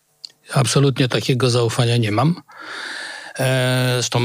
[0.54, 2.36] Absolutnie takiego zaufania nie mam.
[3.40, 4.20] E, Zresztą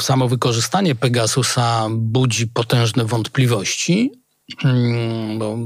[0.00, 4.12] samo wykorzystanie Pegasusa budzi potężne wątpliwości,
[4.64, 5.58] mm, bo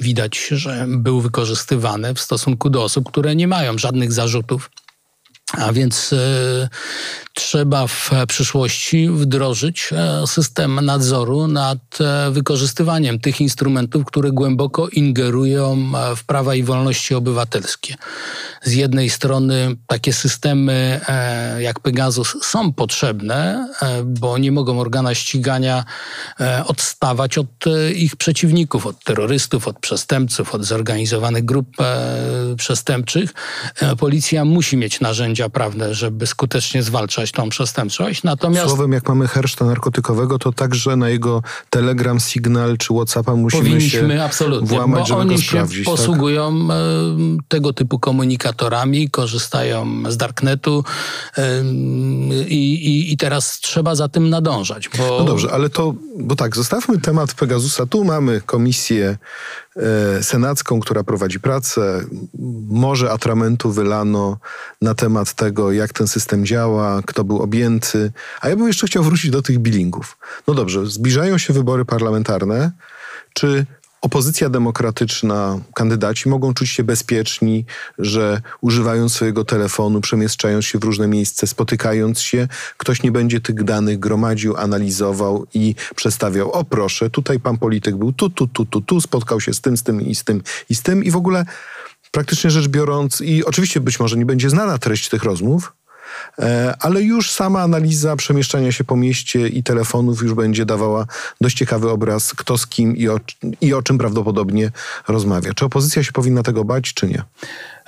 [0.00, 4.70] widać, że był wykorzystywany w stosunku do osób, które nie mają żadnych zarzutów.
[5.52, 6.68] A więc e,
[7.34, 15.92] trzeba w przyszłości wdrożyć e, system nadzoru nad e, wykorzystywaniem tych instrumentów, które głęboko ingerują
[16.16, 17.94] w prawa i wolności obywatelskie.
[18.62, 21.00] Z jednej strony takie systemy
[21.58, 23.68] jak Pegasus są potrzebne,
[24.04, 25.84] bo nie mogą organa ścigania
[26.66, 31.76] odstawać od ich przeciwników, od terrorystów, od przestępców, od zorganizowanych grup
[32.56, 33.34] przestępczych.
[33.98, 38.22] Policja musi mieć narzędzia prawne, żeby skutecznie zwalczać tą przestępczość.
[38.22, 43.62] Natomiast Słowem, jak mamy herszta narkotykowego, to także na jego Telegram, Signal czy Whatsappa musimy
[43.62, 45.68] powinniśmy się absolutnie, włamać, bo żeby oni się tak?
[45.84, 46.76] posługują e,
[47.48, 50.84] tego typu komunikatorami, korzystają z darknetu
[52.48, 54.88] i, i, i teraz trzeba za tym nadążać.
[54.98, 57.86] Bo No dobrze, ale to, bo tak, zostawmy temat Pegasusa.
[57.86, 59.18] Tu mamy komisję
[60.22, 62.04] senacką, która prowadzi pracę.
[62.68, 64.38] Może atramentu wylano
[64.82, 68.12] na temat tego, jak ten system działa, kto był objęty.
[68.40, 70.18] A ja bym jeszcze chciał wrócić do tych billingów.
[70.46, 72.70] No dobrze, zbliżają się wybory parlamentarne.
[73.32, 73.66] Czy
[74.02, 77.64] opozycja demokratyczna, kandydaci mogą czuć się bezpieczni,
[77.98, 83.64] że używając swojego telefonu, przemieszczając się w różne miejsca, spotykając się, ktoś nie będzie tych
[83.64, 86.52] danych gromadził, analizował i przedstawiał.
[86.52, 89.76] O proszę, tutaj pan polityk był tu, tu, tu, tu, tu, spotkał się z tym,
[89.76, 91.44] z tym i z tym i z tym i w ogóle
[92.10, 95.72] praktycznie rzecz biorąc, i oczywiście być może nie będzie znana treść tych rozmów,
[96.80, 101.06] ale już sama analiza przemieszczania się po mieście i telefonów już będzie dawała
[101.40, 103.20] dość ciekawy obraz, kto z kim i o,
[103.60, 104.70] i o czym prawdopodobnie
[105.08, 105.54] rozmawia.
[105.54, 107.22] Czy opozycja się powinna tego bać, czy nie?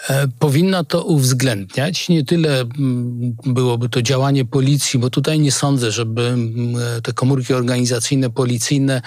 [0.09, 2.09] E, powinna to uwzględniać.
[2.09, 7.55] Nie tyle mm, byłoby to działanie policji, bo tutaj nie sądzę, żeby mm, te komórki
[7.55, 9.03] organizacyjne, policyjne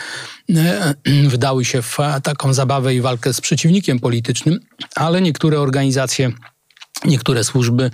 [0.55, 0.93] e,
[1.33, 4.59] wdały się w taką zabawę i walkę z przeciwnikiem politycznym,
[4.95, 6.31] ale niektóre organizacje
[7.05, 7.91] Niektóre służby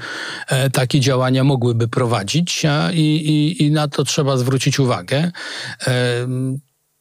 [0.48, 5.32] e, takie działania mogłyby prowadzić i, i, i na to trzeba zwrócić uwagę.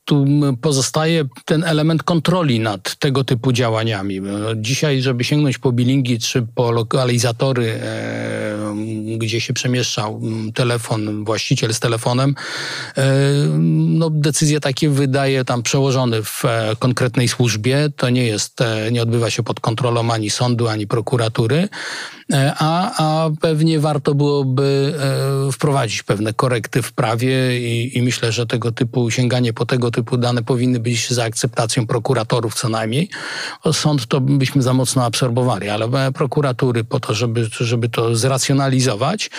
[0.02, 0.26] E, tu
[0.60, 4.20] pozostaje ten element kontroli nad tego typu działaniami.
[4.56, 10.20] Dzisiaj, żeby sięgnąć po bilingi czy po lokalizatory, e, gdzie się przemieszczał
[10.54, 12.34] telefon, właściciel z telefonem,
[12.96, 13.12] e,
[13.68, 17.90] no, decyzje takie wydaje tam przełożony w e, konkretnej służbie.
[17.96, 18.58] To nie jest,
[18.92, 21.68] nie odbywa się pod kontrolą ani sądu, ani prokuratury.
[22.58, 24.94] A, a pewnie warto byłoby
[25.52, 30.16] wprowadzić pewne korekty w prawie i, i myślę, że tego typu sięganie po tego typu
[30.16, 33.08] dane powinny być za akceptacją prokuratorów co najmniej.
[33.72, 39.30] Sąd to byśmy za mocno absorbowali, ale prokuratury po to, żeby, żeby to zracjonalizować,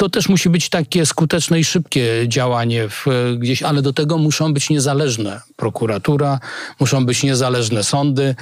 [0.00, 3.06] to też musi być takie skuteczne i szybkie działanie w,
[3.38, 6.40] gdzieś, ale do tego muszą być niezależne prokuratura,
[6.80, 8.34] muszą być niezależne sądy,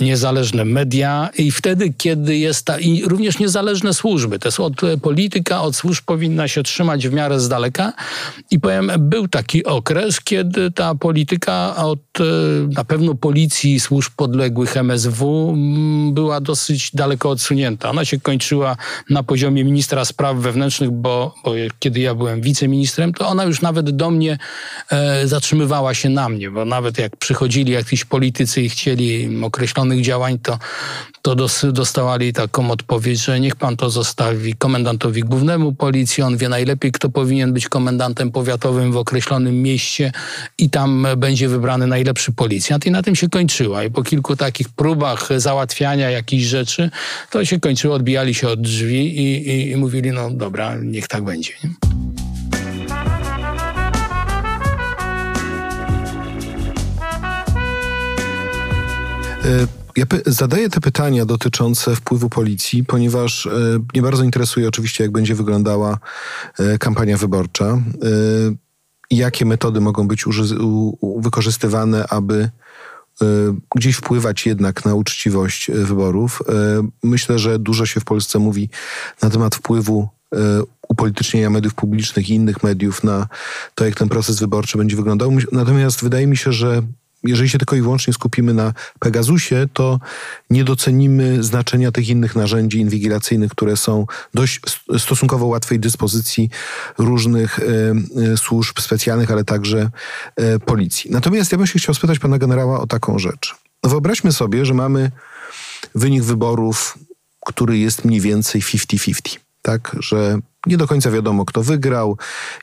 [0.00, 4.38] niezależne media i wtedy, kiedy jest ta, i również niezależne służby.
[4.38, 7.92] To jest od polityka, od służb powinna się trzymać w miarę z daleka
[8.50, 12.18] i powiem, był taki okres, kiedy ta polityka od
[12.70, 15.54] na pewno policji, służb podległych MSW
[16.12, 17.90] była dosyć daleko odsunięta.
[17.90, 18.76] Ona się kończyła
[19.10, 23.90] na poziomie ministra spraw wewnętrznych, bo, bo kiedy ja byłem wiceministrem, to ona już nawet
[23.90, 24.38] do mnie
[24.90, 30.38] e, zatrzymywała się na mnie, bo nawet jak przychodzili jakiś politycy i chcieli określonych działań,
[30.38, 30.58] to,
[31.26, 36.48] to dos, dostawali taką odpowiedź, że niech pan to zostawi komendantowi głównemu policji, on wie
[36.48, 40.12] najlepiej, kto powinien być komendantem powiatowym w określonym mieście
[40.58, 43.84] i tam będzie wybrany najlepszy policjant i na tym się kończyła.
[43.84, 46.90] I po kilku takich próbach załatwiania jakichś rzeczy,
[47.30, 51.24] to się kończyło, odbijali się od drzwi i, i, i mówili, no dobra, niech tak
[51.24, 51.52] będzie.
[51.64, 51.70] Nie?
[59.50, 63.50] Y ja zadaję te pytania dotyczące wpływu policji, ponieważ e,
[63.92, 65.98] mnie bardzo interesuje oczywiście, jak będzie wyglądała
[66.58, 67.64] e, kampania wyborcza.
[67.64, 67.78] E,
[69.10, 70.24] jakie metody mogą być
[71.16, 72.50] wykorzystywane, aby
[73.76, 76.42] gdzieś wpływać jednak na uczciwość wyborów.
[77.02, 78.68] Myślę, że dużo się w Polsce mówi
[79.22, 80.08] na temat wpływu
[80.88, 83.26] upolitycznienia mediów publicznych i innych mediów na
[83.74, 85.32] to, jak ten proces wyborczy będzie wyglądał.
[85.52, 86.82] Natomiast wydaje mi się, że
[87.26, 90.00] jeżeli się tylko i wyłącznie skupimy na Pegasusie, to
[90.50, 94.60] nie docenimy znaczenia tych innych narzędzi inwigilacyjnych, które są dość
[94.98, 96.50] stosunkowo łatwej dyspozycji
[96.98, 99.90] różnych e, służb specjalnych, ale także
[100.36, 101.10] e, policji.
[101.10, 103.54] Natomiast ja bym się chciał spytać pana generała o taką rzecz.
[103.84, 105.10] No wyobraźmy sobie, że mamy
[105.94, 106.98] wynik wyborów,
[107.46, 112.16] który jest mniej więcej 50-50 tak, że nie do końca wiadomo, kto wygrał.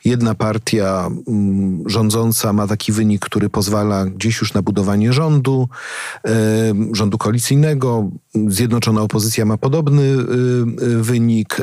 [0.04, 5.68] Jedna partia mm, rządząca ma taki wynik, który pozwala gdzieś już na budowanie rządu,
[6.92, 8.10] rządu koalicyjnego.
[8.48, 11.56] Zjednoczona opozycja ma podobny y, y, wynik.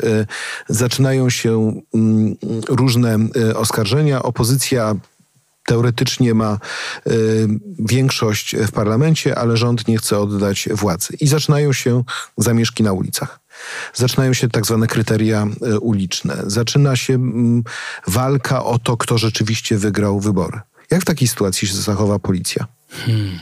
[0.68, 2.36] Zaczynają się mm,
[2.68, 3.18] różne
[3.54, 4.22] oskarżenia.
[4.22, 4.94] Opozycja
[5.66, 6.58] teoretycznie ma
[7.06, 11.16] y, większość w parlamencie, ale rząd nie chce oddać władzy.
[11.20, 12.04] I zaczynają się
[12.36, 13.41] zamieszki na ulicach.
[13.94, 16.36] Zaczynają się tak zwane kryteria e, uliczne.
[16.46, 17.62] Zaczyna się mm,
[18.06, 20.60] walka o to, kto rzeczywiście wygrał wybory.
[20.90, 22.66] Jak w takiej sytuacji się zachowa policja?
[22.90, 23.38] Hmm.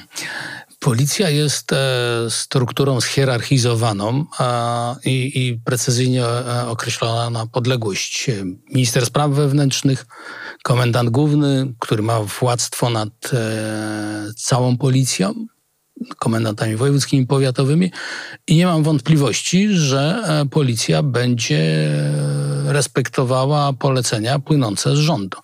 [0.79, 1.77] Policja jest e,
[2.31, 4.25] strukturą schierarchizowaną
[5.05, 8.31] i, i, precyzyjnie e, określona podległość.
[8.75, 10.07] Minister spraw wewnętrznych,
[10.63, 13.31] komendant główny, który ma władztwo nad
[14.37, 15.47] całą policją,
[16.19, 17.93] komendantami wojewódzkimi, powiatowymi
[18.47, 21.91] i nie mam wątpliwości, że e, policja będzie
[22.67, 25.39] respektowała polecenia płynące z rządu.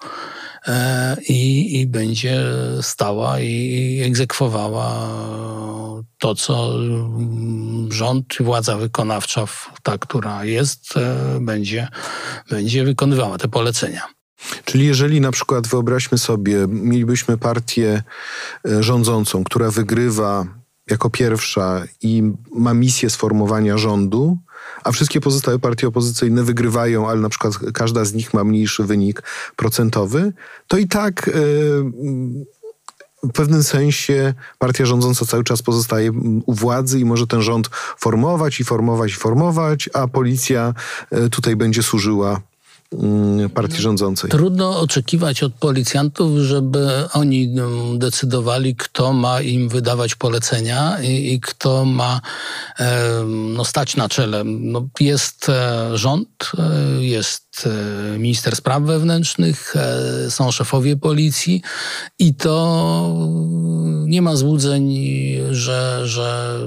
[0.67, 2.45] E, I, i będzie
[2.83, 5.09] stała i egzekwowała
[6.19, 6.73] to, co
[7.91, 9.45] rząd, władza wykonawcza,
[9.83, 11.89] ta, która jest, e, będzie,
[12.51, 14.16] będzie wykonywała te polecenia.
[14.65, 18.03] Czyli jeżeli na przykład wyobraźmy sobie, mielibyśmy partię
[18.69, 20.47] e, rządzącą, która wygrywa
[20.91, 22.23] jako pierwsza i
[22.55, 24.39] ma misję sformowania rządu,
[24.85, 29.23] a wszystkie pozostałe partie opozycyjne wygrywają, ale na przykład każda z nich ma mniejszy wynik
[29.57, 30.33] procentowy,
[30.69, 31.31] to i tak.
[31.35, 32.47] Yy,
[33.23, 36.13] w pewnym sensie partia rządząca cały czas pozostaje
[36.47, 37.69] u władzy i może ten rząd
[37.99, 40.75] formować i formować i formować, a policja
[41.11, 42.41] e, tutaj będzie służyła
[43.55, 44.31] partii rządzącej.
[44.31, 51.41] Trudno oczekiwać od policjantów, żeby oni mm, decydowali, kto ma im wydawać polecenia i, i
[51.41, 52.21] kto ma
[52.79, 54.45] e, no, stać na czele.
[54.45, 56.51] No, jest e, rząd,
[57.01, 61.63] jest E, minister spraw wewnętrznych, e, są szefowie policji
[62.19, 62.57] i to
[64.07, 64.97] nie ma złudzeń,
[65.51, 66.59] że, że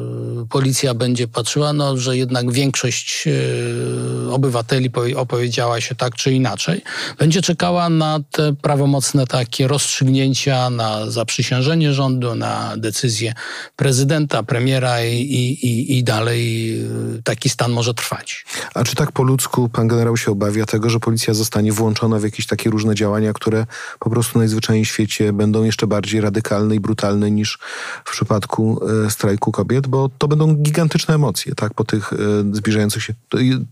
[0.49, 6.81] policja będzie patrzyła, no, że jednak większość e, obywateli opowiedziała się tak czy inaczej.
[7.19, 13.33] Będzie czekała na te prawomocne takie rozstrzygnięcia, na zaprzysiężenie rządu, na decyzję
[13.75, 16.75] prezydenta, premiera i, i, i dalej
[17.23, 18.45] taki stan może trwać.
[18.73, 22.19] A czy tak po ludzku pan generał się obawia tego, tego, że policja zostanie włączona
[22.19, 23.65] w jakieś takie różne działania, które
[23.99, 27.59] po prostu najzwyczajniej w świecie będą jeszcze bardziej radykalne i brutalne niż
[28.05, 32.17] w przypadku e, strajku kobiet, bo to będą gigantyczne emocje, tak, po tych e,
[32.51, 33.13] zbliżających się.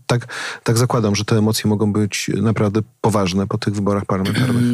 [0.06, 0.34] Tak,
[0.64, 4.64] tak zakładam, że te emocje mogą być naprawdę poważne po tych wyborach parlamentarnych.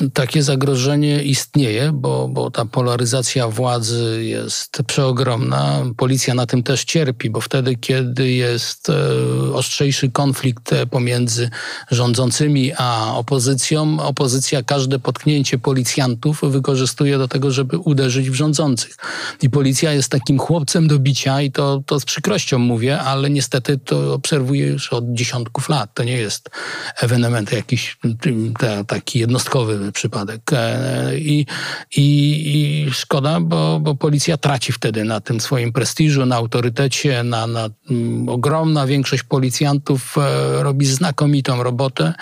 [0.00, 5.84] Mm, takie zagrożenie istnieje, bo, bo ta polaryzacja władzy jest przeogromna.
[5.96, 8.94] Policja na tym też cierpi, bo wtedy, kiedy jest e,
[9.54, 11.50] ostrzejszy konflikt pomiędzy
[11.90, 18.96] rządzącymi a opozycją, opozycja każde potknięcie policjantów wykorzystuje do tego, żeby uderzyć w rządzących.
[19.42, 23.78] I policja jest takim chłopcem do bicia i to, to z przykrością mówię, ale niestety
[23.78, 25.94] to obserwuję już od dziesiątków lat.
[25.94, 26.50] To nie jest
[27.00, 27.98] ewenement jakiś
[28.86, 30.42] taki jednostkowy przypadek.
[30.52, 31.46] E, I,
[31.96, 32.06] i,
[32.86, 37.68] i szkoda, bo, bo policja traci wtedy na tym swoim prestiżu, na autorytecie, na, na
[37.90, 42.12] mm, ogromna większość policjantów e, robi znakomitą robotę,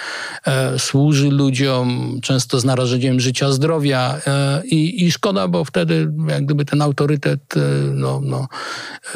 [0.47, 4.21] e, służy ludziom, często z narażeniem życia, zdrowia
[4.65, 7.55] i, i szkoda, bo wtedy jak gdyby ten autorytet
[7.95, 8.49] no, no,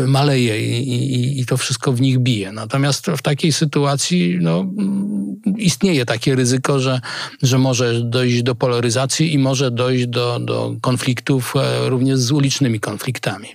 [0.06, 2.52] maleje i, i, i to wszystko w nich bije.
[2.52, 7.00] Natomiast w takiej sytuacji no, mm, istnieje takie ryzyko, że,
[7.42, 12.30] że może dojść dojść do polaryzacji i może dojść do, do konfliktów e, również z
[12.30, 13.48] ulicznymi konfliktami.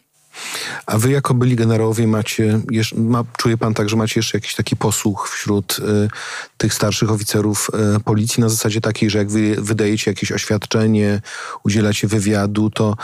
[0.85, 2.59] A wy jako byli generałowie macie,
[2.95, 6.09] ma, czuje pan tak, że macie jeszcze jakiś taki posłuch wśród y,
[6.57, 11.21] tych starszych oficerów y, policji na zasadzie takiej, że jak wy wydajecie jakieś oświadczenie,
[11.63, 12.95] udzielacie wywiadu, to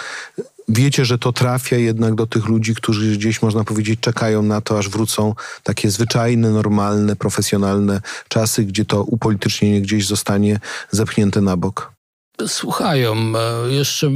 [0.67, 4.79] wiecie, że to trafia jednak do tych ludzi, którzy gdzieś, można powiedzieć, czekają na to,
[4.79, 10.59] aż wrócą takie zwyczajne, normalne, profesjonalne czasy, gdzie to upolitycznienie gdzieś zostanie
[10.91, 11.94] zepchnięte na bok.
[12.47, 13.15] Słuchają.
[13.15, 14.11] E, jeszcze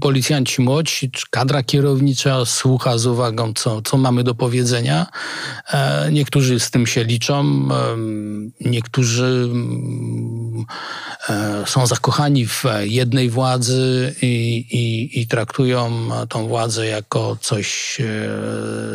[0.00, 5.06] policjanci młodzi, kadra kierownicza słucha z uwagą, co, co mamy do powiedzenia.
[5.72, 7.96] E, niektórzy z tym się liczą, e,
[8.60, 9.48] niektórzy
[11.66, 17.98] są zakochani w jednej władzy i, i, i traktują tą władzę jako coś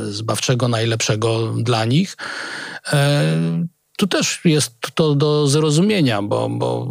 [0.09, 2.17] zbawczego, najlepszego dla nich.
[3.97, 6.87] Tu też jest to do zrozumienia, bo, bo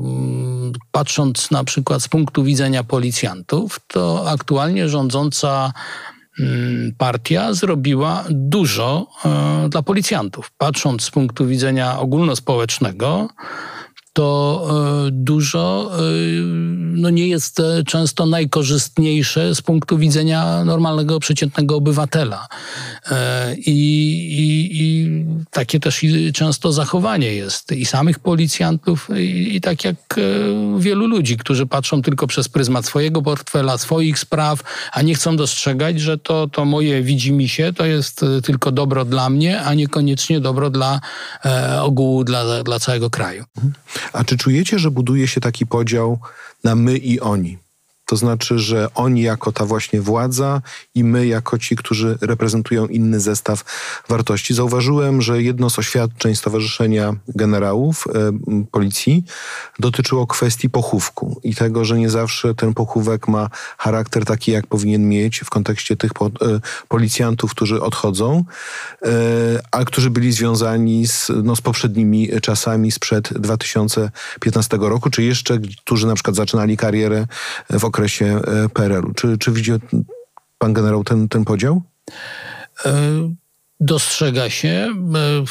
[0.93, 5.73] patrząc na przykład z punktu widzenia policjantów, to aktualnie rządząca
[6.41, 10.51] mm, partia zrobiła dużo e, dla policjantów.
[10.59, 13.29] Patrząc z punktu widzenia ogólnospołecznego,
[14.13, 14.69] to
[15.07, 16.01] e, dużo e,
[16.95, 22.49] no nie jest e, często najkorzystniejsze z punktu widzenia normalnego, przeciętnego obywatela.
[23.57, 23.73] I,
[24.39, 26.01] i, i takie też
[26.35, 29.97] często zachowanie jest i samych policjantów, i, i tak jak
[30.79, 34.61] wielu ludzi, którzy patrzą tylko przez pryzmat swojego portfela, swoich spraw,
[34.93, 39.05] a nie chcą dostrzegać, że to, to moje widzi mi się, to jest tylko dobro
[39.05, 41.01] dla mnie, a niekoniecznie dobro dla
[41.83, 43.45] ogółu, dla, dla całego kraju.
[44.13, 46.19] A czy czujecie, że buduje się taki podział
[46.65, 47.59] na my i oni?
[48.13, 50.63] To znaczy, że oni jako ta właśnie władza
[50.95, 53.65] i my jako ci, którzy reprezentują inny zestaw
[54.09, 54.55] wartości.
[54.55, 58.33] Zauważyłem, że jedno z oświadczeń Stowarzyszenia Generałów e,
[58.71, 59.25] Policji
[59.79, 63.49] dotyczyło kwestii pochówku i tego, że nie zawsze ten pochówek ma
[63.79, 66.31] charakter taki, jak powinien mieć w kontekście tych po, e,
[66.89, 68.45] policjantów, którzy odchodzą,
[69.03, 69.09] e,
[69.71, 76.07] a którzy byli związani z, no, z poprzednimi czasami sprzed 2015 roku, czy jeszcze, którzy
[76.07, 77.27] na przykład zaczynali karierę
[77.71, 79.15] w okresie okresie e, PRL-u.
[79.15, 79.73] Czy, czy widzi
[80.59, 81.83] pan generał ten, ten podział?
[82.87, 82.93] E,
[83.81, 84.69] dostrzega się.
[84.69, 85.47] E,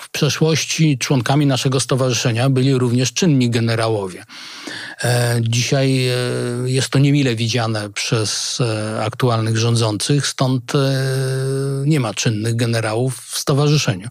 [0.00, 4.24] w przeszłości członkami naszego stowarzyszenia byli również czynni generałowie.
[5.04, 6.14] E, dzisiaj e,
[6.64, 10.72] jest to niemile widziane przez e, aktualnych rządzących, stąd
[11.84, 14.08] nie ma czynnych generałów w stowarzyszeniu.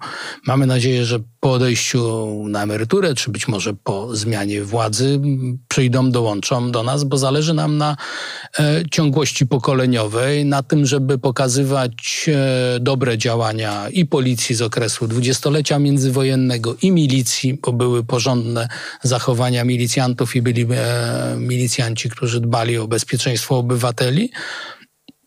[0.48, 5.20] Mamy nadzieję, że po odejściu na emeryturę, czy być może po zmianie władzy,
[5.68, 7.98] przyjdą, dołączą do nas, bo zależy nam na
[8.92, 12.30] ciągłości pokoleniowej, na tym, żeby pokazywać
[12.80, 18.68] dobre działania i policji z okresu dwudziestolecia międzywojennego, i milicji, bo były porządne
[19.04, 20.66] zachowania milicjantów i byli
[21.38, 24.32] milicjanci, którzy dbali o bezpieczeństwo obywateli.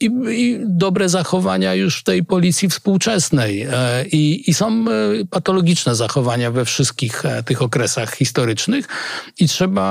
[0.01, 3.63] I, i, dobre zachowania już tej policji współczesnej.
[3.63, 8.89] E, I, I, są e, patologiczne zachowania we wszystkich tych okresach historycznych
[9.39, 9.85] i trzeba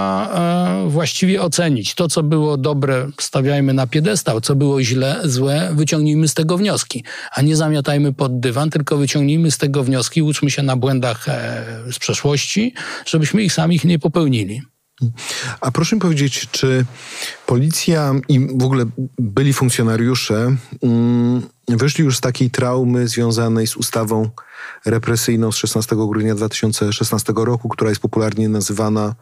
[0.87, 1.95] właściwie ocenić.
[1.95, 7.03] To, co było dobre, stawiajmy na piedestał, co było źle, złe, wyciągnijmy z tego wnioski,
[7.31, 11.25] a nie zamiatajmy pod dywan, tylko wyciągnijmy z tego wnioski, uczmy się na błędach
[11.91, 12.73] z przeszłości,
[13.05, 14.61] żebyśmy ich samych nie popełnili.
[15.61, 16.85] A proszę mi powiedzieć, czy
[17.45, 18.85] policja i w ogóle
[19.19, 24.29] byli funkcjonariusze mm, wyszli już z takiej traumy związanej z ustawą
[24.85, 29.15] represyjną z 16 grudnia 2016 roku, która jest popularnie nazywana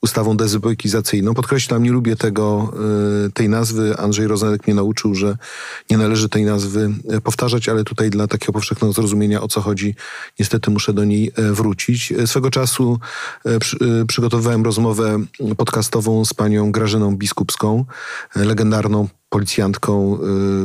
[0.00, 1.34] ustawą dezubekizacyjną.
[1.34, 2.72] Podkreślam, nie lubię tego,
[3.26, 3.96] e, tej nazwy.
[3.96, 5.36] Andrzej Rozenek mnie nauczył, że
[5.90, 9.94] nie należy tej nazwy e, powtarzać, ale tutaj dla takiego powszechnego zrozumienia, o co chodzi,
[10.38, 12.12] niestety muszę do niej wrócić.
[12.26, 12.98] Swego czasu
[14.06, 15.18] przygotowywałem rozmowę
[15.56, 17.84] podcastową z panią Grażyną Biskupską,
[18.36, 20.18] legendarną policjantką,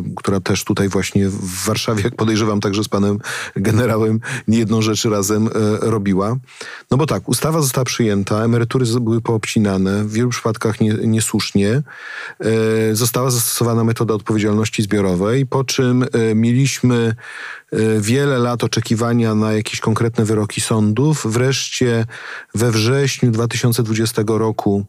[0.10, 3.20] y, która też tutaj właśnie w Warszawie, jak podejrzewam także z panem
[3.56, 5.52] generałem, nie jedną rzecz razem y,
[5.82, 6.36] robiła.
[6.92, 11.82] No bo tak, ustawa została przyjęta, emerytury były poobcinane, w wielu przypadkach nie, niesłusznie.
[12.92, 16.06] Y, została zastosowana metoda odpowiedzialności zbiorowej, po czym
[16.36, 17.16] mieliśmy
[18.00, 21.28] wiele lat oczekiwania na jakieś konkretne wyroki sądów.
[21.30, 22.06] Wreszcie
[22.56, 24.86] we wrześniu 2020 roku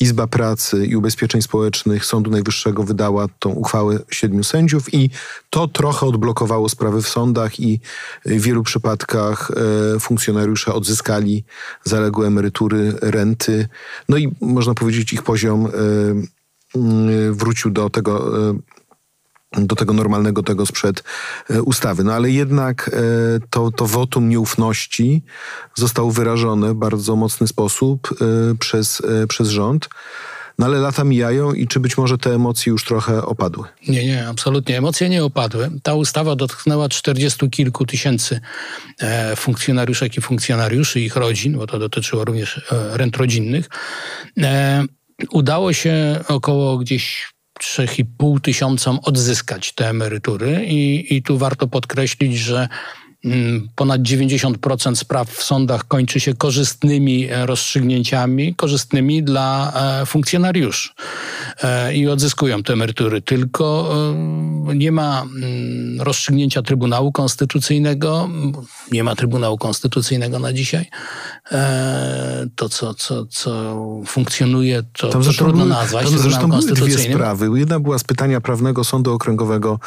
[0.00, 5.10] Izba Pracy i Ubezpieczeń Społecznych Sądu Najwyższego wydała tą uchwałę siedmiu sędziów i
[5.50, 7.80] to trochę odblokowało sprawy w sądach i
[8.26, 9.50] w wielu przypadkach
[9.96, 11.44] e, funkcjonariusze odzyskali
[11.84, 13.68] zaległe emerytury, renty.
[14.08, 15.70] No i można powiedzieć ich poziom e,
[17.32, 18.58] wrócił do tego e,
[19.58, 21.04] do tego normalnego tego sprzed
[21.50, 22.04] e, ustawy.
[22.04, 23.00] No ale jednak e,
[23.50, 25.22] to, to wotum nieufności
[25.74, 29.88] zostało wyrażone w bardzo mocny sposób e, przez, przez rząd.
[30.58, 33.68] No ale lata mijają i czy być może te emocje już trochę opadły?
[33.88, 34.78] Nie, nie, absolutnie.
[34.78, 35.70] Emocje nie opadły.
[35.82, 38.40] Ta ustawa dotknęła czterdziestu kilku tysięcy
[39.36, 43.68] funkcjonariuszek i funkcjonariuszy, ich rodzin, bo to dotyczyło również rent rodzinnych.
[45.30, 47.33] Udało się około gdzieś
[47.64, 50.64] 3,5 tysiącom odzyskać te emerytury.
[50.66, 52.68] I, i tu warto podkreślić, że
[53.74, 59.72] ponad 90% spraw w sądach kończy się korzystnymi e, rozstrzygnięciami, korzystnymi dla
[60.02, 60.90] e, funkcjonariuszy
[61.62, 63.22] e, i odzyskują te emerytury.
[63.22, 63.94] Tylko
[64.74, 68.28] nie ma mm, rozstrzygnięcia Trybunału Konstytucyjnego,
[68.92, 70.86] nie ma Trybunału Konstytucyjnego na dzisiaj.
[72.56, 76.10] To, co, co, co funkcjonuje, to, to trudno nazwać.
[76.10, 77.50] Tam zresztą były dwie sprawy.
[77.54, 79.78] Jedna była z pytania prawnego Sądu Okręgowego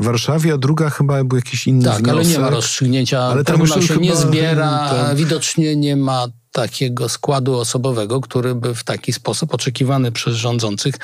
[0.00, 2.14] w Warszawie, a druga chyba był jakiś inny Tak, wniosek.
[2.14, 2.85] ale nie ma rozstrzygnięcia.
[3.30, 6.26] Ale Trybunał się nie zbiera, widocznie nie ma
[6.56, 10.94] takiego składu osobowego, który by w taki sposób oczekiwany przez rządzących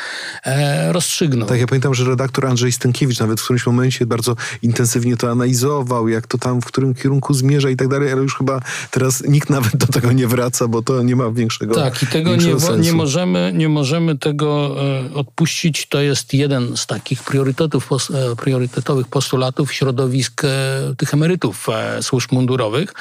[0.44, 1.48] e, rozstrzygnął.
[1.48, 6.08] Tak, ja pamiętam, że redaktor Andrzej Stękiewicz nawet w którymś momencie bardzo intensywnie to analizował,
[6.08, 9.50] jak to tam, w którym kierunku zmierza i tak dalej, ale już chyba teraz nikt
[9.50, 12.92] nawet do tego nie wraca, bo to nie ma większego Tak, i tego nie, nie,
[12.92, 14.76] możemy, nie możemy tego
[15.10, 15.88] e, odpuścić.
[15.88, 20.48] To jest jeden z takich priorytetów, pos, e, priorytetowych postulatów środowisk e,
[20.96, 22.94] tych emerytów e, służb mundurowych,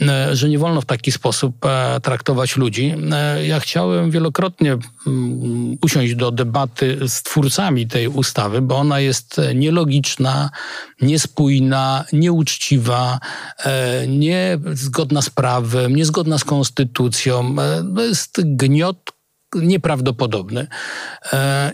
[0.00, 1.66] e, że nie wolno w taki sposób
[2.02, 2.94] traktować ludzi.
[3.12, 9.40] E, ja chciałem wielokrotnie mm, usiąść do debaty z twórcami tej ustawy, bo ona jest
[9.54, 10.50] nielogiczna,
[11.00, 13.18] niespójna, nieuczciwa,
[13.64, 17.56] e, niezgodna z prawem, niezgodna z konstytucją.
[17.60, 19.12] E, to jest gniot
[19.54, 20.66] nieprawdopodobny.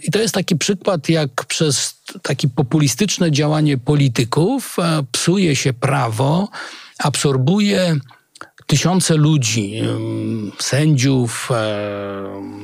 [0.02, 4.76] I to jest taki przykład, jak przez takie populistyczne działanie polityków
[5.12, 6.48] psuje się prawo,
[6.98, 7.96] absorbuje
[8.72, 9.82] tysiące ludzi,
[10.58, 11.48] sędziów,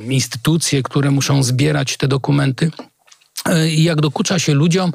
[0.09, 2.71] instytucje, które muszą zbierać te dokumenty
[3.71, 4.93] i jak dokucza się ludziom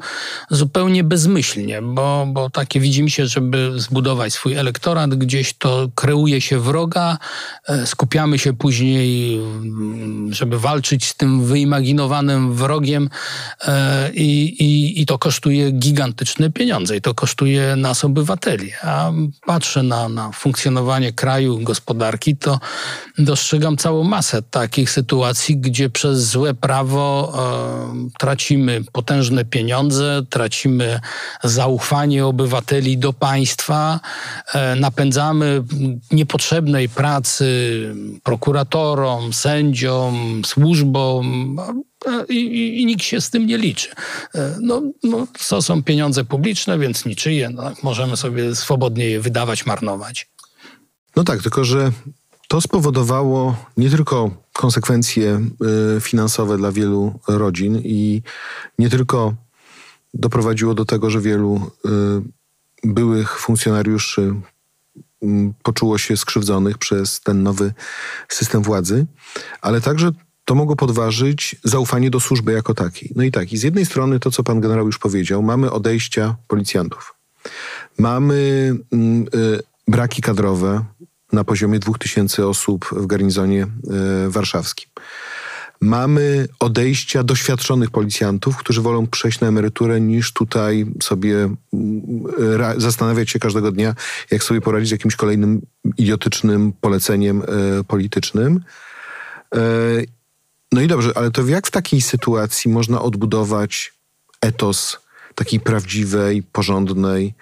[0.49, 6.41] zupełnie bezmyślnie, bo, bo takie widzi mi się, żeby zbudować swój elektorat gdzieś, to kreuje
[6.41, 7.17] się wroga,
[7.67, 13.09] e, skupiamy się później, mm, żeby walczyć z tym wyimaginowanym wrogiem
[13.67, 18.71] e, i, i, i to kosztuje gigantyczne pieniądze i to kosztuje nas obywateli.
[18.83, 19.11] A
[19.45, 22.59] patrzę na, na funkcjonowanie kraju, gospodarki, to
[23.17, 27.33] dostrzegam całą masę takich sytuacji, gdzie przez złe prawo
[28.05, 30.99] e, tracimy potężne pieniądze, tracimy
[31.43, 33.99] zaufanie obywateli do państwa,
[34.53, 35.63] e, napędzamy
[36.11, 37.45] niepotrzebnej pracy
[38.23, 41.57] prokuratorom, sędziom, służbom,
[42.29, 43.89] i, i, i, nikt się z tym nie liczy.
[44.35, 47.49] E, no, no, to są pieniądze publiczne, więc niczyje.
[47.49, 50.29] No, możemy sobie swobodnie je wydawać, marnować.
[51.15, 51.91] No tak, tylko że
[52.55, 55.41] to spowodowało nie tylko konsekwencje
[55.97, 58.21] y, finansowe dla wielu rodzin i
[58.79, 59.33] nie tylko
[60.13, 61.89] doprowadziło do tego, że wielu y,
[62.83, 64.33] byłych funkcjonariuszy
[65.21, 67.73] mm, poczuło się skrzywdzonych przez ten nowy
[68.29, 69.05] system władzy,
[69.61, 70.11] ale także
[70.45, 73.11] to mogło podważyć zaufanie do służby jako takiej.
[73.15, 76.35] No i tak, i z jednej strony to, co pan generał już powiedział, mamy odejścia
[76.47, 77.15] policjantów.
[77.97, 80.85] Mamy mm, y, braki kadrowe,
[81.35, 83.67] na poziomie 2000 osób w garnizonie e,
[84.29, 84.89] warszawskim.
[85.81, 91.55] Mamy odejścia doświadczonych policjantów, którzy wolą przejść na emeryturę, niż tutaj sobie
[92.77, 93.95] zastanawiać się każdego dnia,
[94.31, 95.61] jak sobie poradzić z jakimś kolejnym
[95.97, 98.63] idiotycznym poleceniem e, politycznym.
[99.55, 99.59] E,
[100.71, 103.93] no i dobrze, ale to jak w takiej sytuacji można odbudować
[104.41, 104.99] etos
[105.35, 107.33] takiej prawdziwej, porządnej,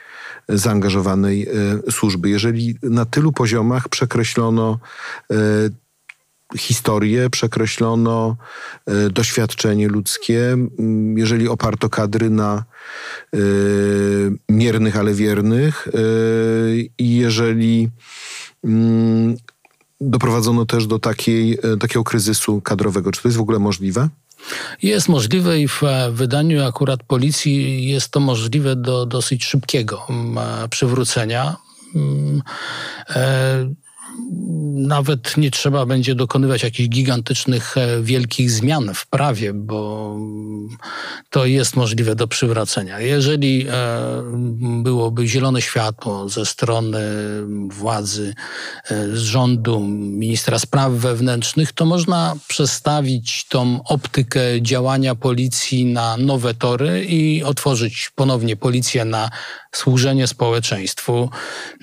[0.50, 1.48] zaangażowanej
[1.88, 2.30] e, służby.
[2.30, 4.80] Jeżeli na tylu poziomach przekreślono
[5.32, 5.36] e,
[6.58, 8.36] historię, przekreślono
[8.86, 10.58] e, doświadczenie ludzkie,
[11.16, 12.64] jeżeli oparto kadry na
[14.50, 15.88] miernych, ale wiernych
[16.98, 17.90] i jeżeli
[20.02, 23.12] doprowadzono też do takiej, takiego kryzysu kadrowego.
[23.12, 24.10] Czy to jest w ogóle możliwe?
[24.82, 30.38] Jest możliwe i w e, wydaniu akurat policji jest to możliwe do dosyć szybkiego mm,
[30.38, 31.56] e, przywrócenia.
[34.76, 40.16] Nawet nie trzeba będzie dokonywać jakichś gigantycznych, e, wielkich zmian w prawie, bo
[41.30, 43.00] to jest możliwe do przywracenia.
[43.00, 43.74] Jeżeli e,
[44.84, 47.02] byłoby zielone światło ze strony
[47.70, 48.34] władzy,
[48.90, 56.54] e, z rządu, ministra spraw wewnętrznych, to można przestawić tą optykę działania policji na nowe
[56.54, 59.30] tory i otworzyć ponownie policję na
[59.72, 61.30] służenie społeczeństwu,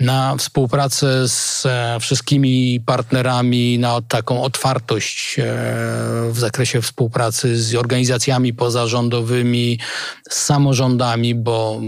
[0.01, 1.67] na współpracę z
[2.01, 2.20] wszystkimi
[2.87, 5.45] partnerami, na taką otwartość e,
[6.31, 9.79] w zakresie współpracy z organizacjami pozarządowymi,
[10.31, 11.81] z samorządami, bo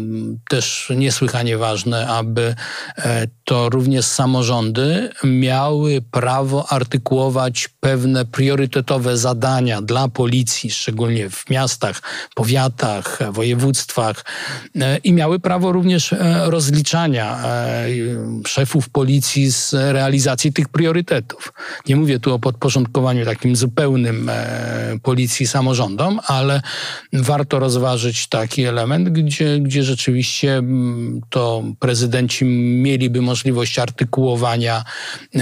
[0.48, 2.54] też niesłychanie ważne, aby
[2.96, 12.02] e, to również samorządy miały prawo artykułować pewne priorytetowe zadania dla policji, szczególnie w miastach,
[12.34, 14.24] powiatach, województwach
[14.80, 16.14] e, i miały prawo również
[16.44, 17.42] rozliczania
[18.46, 20.21] szefów policji z realizacji
[20.54, 21.52] tych priorytetów.
[21.88, 26.62] Nie mówię tu o podporządkowaniu takim zupełnym e, policji samorządom, ale
[27.12, 34.84] warto rozważyć taki element, gdzie, gdzie rzeczywiście mm, to prezydenci mieliby możliwość artykułowania
[35.34, 35.40] e,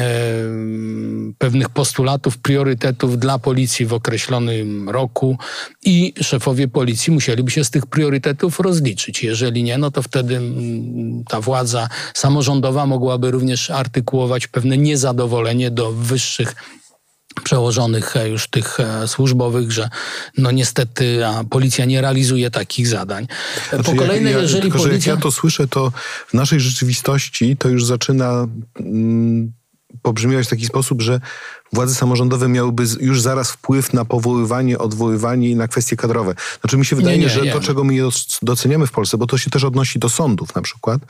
[1.38, 5.38] pewnych postulatów, priorytetów dla policji w określonym roku
[5.84, 9.22] i szefowie policji musieliby się z tych priorytetów rozliczyć.
[9.22, 15.92] Jeżeli nie, no to wtedy mm, ta władza samorządowa mogłaby również artykułować pewne niezadowolenie do
[15.92, 16.54] wyższych
[17.44, 19.88] przełożonych e, już tych e, służbowych, że
[20.38, 21.18] no niestety
[21.50, 23.26] policja nie realizuje takich zadań.
[23.68, 25.12] Znaczy, po kolejne, ja, jeżeli tylko, policja...
[25.12, 25.92] jak ja to słyszę, to
[26.28, 28.46] w naszej rzeczywistości to już zaczyna
[28.80, 29.52] mm,
[30.02, 31.20] pobrzmiewać w taki sposób, że
[31.72, 36.34] władze samorządowe miałyby już zaraz wpływ na powoływanie, odwoływanie i na kwestie kadrowe.
[36.60, 37.52] Znaczy mi się wydaje, nie, nie, że nie.
[37.52, 38.02] to, czego my nie
[38.42, 41.00] doceniamy w Polsce, bo to się też odnosi do sądów na przykład,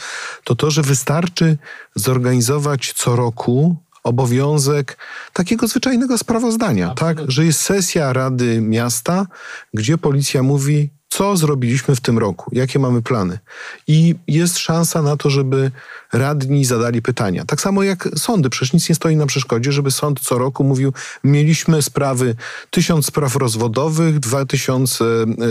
[0.44, 1.58] to to, że wystarczy
[1.94, 4.96] zorganizować co roku obowiązek
[5.32, 7.18] takiego zwyczajnego sprawozdania, tak?
[7.28, 9.26] Że jest sesja Rady Miasta,
[9.74, 13.38] gdzie policja mówi, co zrobiliśmy w tym roku, jakie mamy plany.
[13.86, 15.70] I jest szansa na to, żeby
[16.12, 17.44] radni zadali pytania.
[17.44, 18.50] Tak samo jak sądy.
[18.50, 20.92] Przecież nic nie stoi na przeszkodzie, żeby sąd co roku mówił,
[21.24, 22.34] mieliśmy sprawy,
[22.70, 25.04] tysiąc spraw rozwodowych, dwa tysiące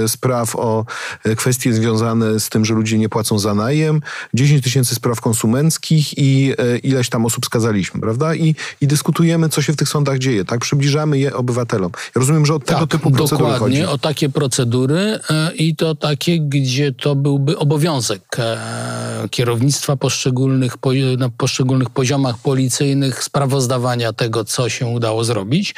[0.04, 0.86] e, spraw o
[1.24, 4.02] e, kwestie związane z tym, że ludzie nie płacą za najem,
[4.34, 8.36] dziesięć tysięcy spraw konsumenckich i e, ileś tam osób skazaliśmy, prawda?
[8.36, 10.60] I, I dyskutujemy, co się w tych sądach dzieje, tak?
[10.60, 11.92] Przybliżamy je obywatelom.
[12.16, 13.94] Ja rozumiem, że od tego tak, typu procedury dokładnie, chodzi.
[13.94, 15.20] o takie procedury
[15.56, 18.22] i to takie, gdzie to byłby obowiązek
[19.30, 20.49] kierownictwa poszczególnych,
[21.18, 25.76] na poszczególnych poziomach policyjnych sprawozdawania tego, co się udało zrobić,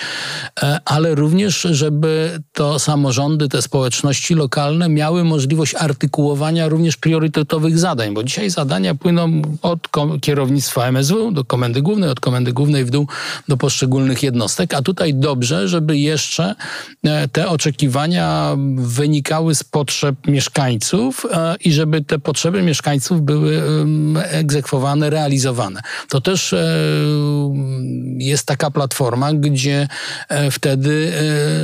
[0.63, 8.13] e, ale również, żeby to samorządy, te społeczności lokalne miały możliwość artykułowania również priorytetowych zadań,
[8.13, 9.79] bo dzisiaj zadania płyną od
[10.21, 13.07] kierownictwa MSW do komendy głównej, od komendy głównej w dół
[13.47, 16.55] do poszczególnych jednostek, a tutaj dobrze, żeby jeszcze
[17.03, 23.61] e, te oczekiwania wynikały z potrzeb mieszkańców e, i żeby te potrzeby mieszkańców były
[24.15, 24.60] egzekwowane,
[25.09, 25.81] realizowane.
[26.09, 26.55] To też
[28.17, 29.87] jest taka platforma, gdzie
[30.29, 31.13] e, wtedy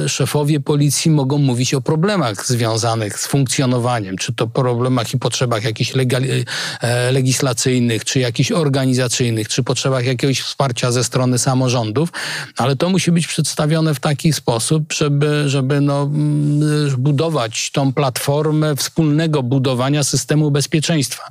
[0.05, 5.63] e, szefowie policji mogą mówić o problemach związanych z funkcjonowaniem, czy to problemach i potrzebach
[5.63, 12.09] jakichś e, legislacyjnych, czy jakichś organizacyjnych, czy potrzebach jakiegoś wsparcia ze strony samorządów,
[12.57, 18.75] ale to musi być przedstawione w taki sposób, żeby, żeby no, mm, budować tą platformę
[18.75, 21.23] wspólnego budowania systemu bezpieczeństwa.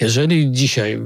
[0.00, 0.98] Jeżeli dzisiaj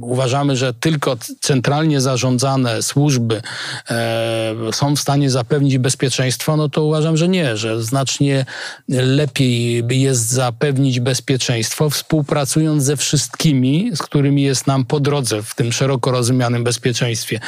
[0.00, 3.42] uważamy, że tylko centralnie zarządzane służby
[3.90, 8.44] e, są w stanie zapewnić bezpieczeństwo, no to uważam, że nie, że znacznie
[8.88, 15.72] lepiej jest zapewnić bezpieczeństwo współpracując ze wszystkimi, z którymi jest nam po drodze w tym
[15.72, 17.40] szeroko rozumianym bezpieczeństwie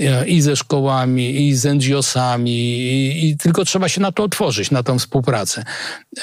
[0.00, 4.70] e, i ze szkołami, i z NGO-sami, i, i tylko trzeba się na to otworzyć,
[4.70, 5.64] na tą współpracę.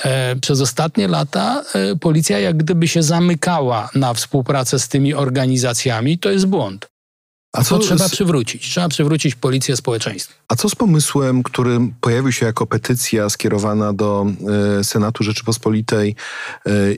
[0.05, 1.63] E, przez ostatnie lata
[1.99, 6.90] policja jak gdyby się zamykała na współpracę z tymi organizacjami, to jest błąd.
[7.53, 8.11] A co to trzeba z...
[8.11, 8.69] przywrócić?
[8.69, 10.33] Trzeba przywrócić policję społeczeństwa.
[10.47, 14.25] A co z pomysłem, który pojawił się jako petycja skierowana do
[14.79, 16.15] e, Senatu Rzeczypospolitej,
[16.65, 16.95] e, e,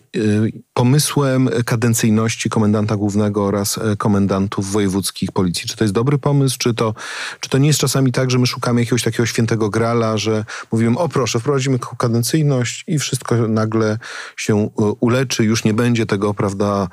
[0.73, 5.69] pomysłem kadencyjności komendanta głównego oraz komendantów wojewódzkich policji?
[5.69, 6.57] Czy to jest dobry pomysł?
[6.59, 6.93] Czy to,
[7.39, 10.97] czy to nie jest czasami tak, że my szukamy jakiegoś takiego świętego grala, że mówimy,
[10.97, 13.97] o proszę, wprowadzimy kadencyjność i wszystko nagle
[14.37, 16.87] się uleczy, już nie będzie tego, prawda,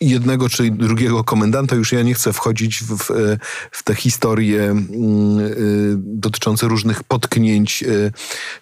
[0.00, 1.76] jednego czy drugiego komendanta.
[1.76, 2.96] Już ja nie chcę wchodzić w,
[3.70, 8.12] w, te historie mm, y, dotyczące różnych potknięć y,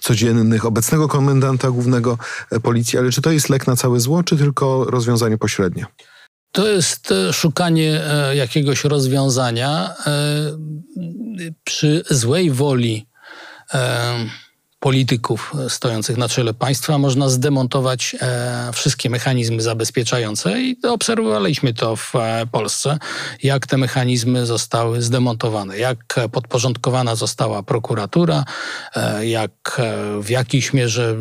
[0.01, 2.18] codziennych obecnego komendanta głównego
[2.51, 5.87] e, policji, ale czy to jest lek na całe zło, czy tylko rozwiązanie pośrednie?
[6.53, 9.95] To jest e, szukanie e, jakiegoś rozwiązania
[11.64, 13.07] przy złej woli
[14.85, 22.16] polityków stojących na czele państwa można zdemontować e, wszystkie mechanizmy zabezpieczające i obserwowaliśmy to w
[22.16, 22.99] e, Polsce,
[23.43, 28.45] jak te mechanizmy zostały zdemontowane, jak podporządkowana została prokuratura,
[28.97, 29.80] e, jak
[30.20, 31.16] w jakiejś mierze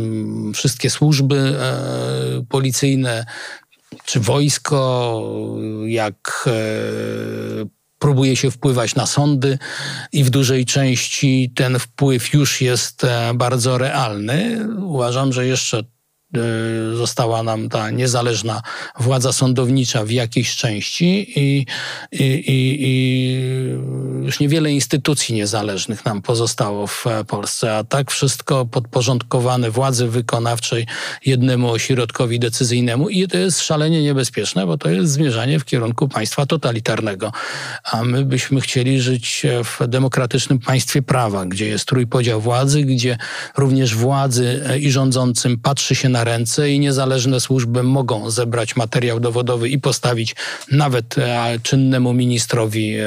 [0.54, 1.56] wszystkie służby
[2.50, 3.26] policyjne
[4.06, 5.22] czy wojsko,
[5.86, 6.50] jak
[8.04, 9.58] próbuje się wpływać na sądy
[10.12, 14.68] i w dużej części ten wpływ już jest e, bardzo realny.
[14.80, 15.84] Uważam, że jeszcze
[16.94, 18.62] została nam ta niezależna
[19.00, 21.66] władza sądownicza w jakiejś części i,
[22.12, 29.72] i, i, i, już niewiele instytucji niezależnych nam pozostało w Polsce, a tak wszystko podporządkowane
[29.72, 30.88] władzy wykonawczej
[31.26, 36.46] jednemu ośrodkowi decyzyjnemu i to jest szalenie niebezpieczne, bo to jest zmierzanie w kierunku państwa
[36.46, 37.32] totalitarnego.
[37.84, 43.18] A my byśmy chcieli żyć w demokratycznym państwie prawa, gdzie jest trójpodział władzy, gdzie
[43.58, 49.70] również władzy i rządzącym patrzy się na ręce i niezależne służby mogą zebrać materiał dowodowy
[49.70, 50.36] i postawić
[50.72, 53.06] nawet e, czynnemu ministrowi e,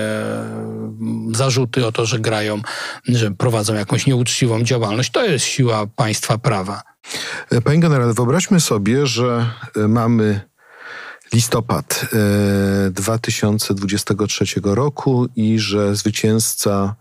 [1.32, 2.60] zarzuty o to, że grają,
[3.08, 5.10] że prowadzą jakąś nieuczciwą działalność.
[5.10, 6.82] To jest siła państwa prawa.
[7.50, 9.50] E, panie generale, wyobraźmy sobie, że
[9.88, 10.40] mamy
[11.32, 12.06] listopad
[12.90, 16.94] 2023 e, roku i że zwycięzca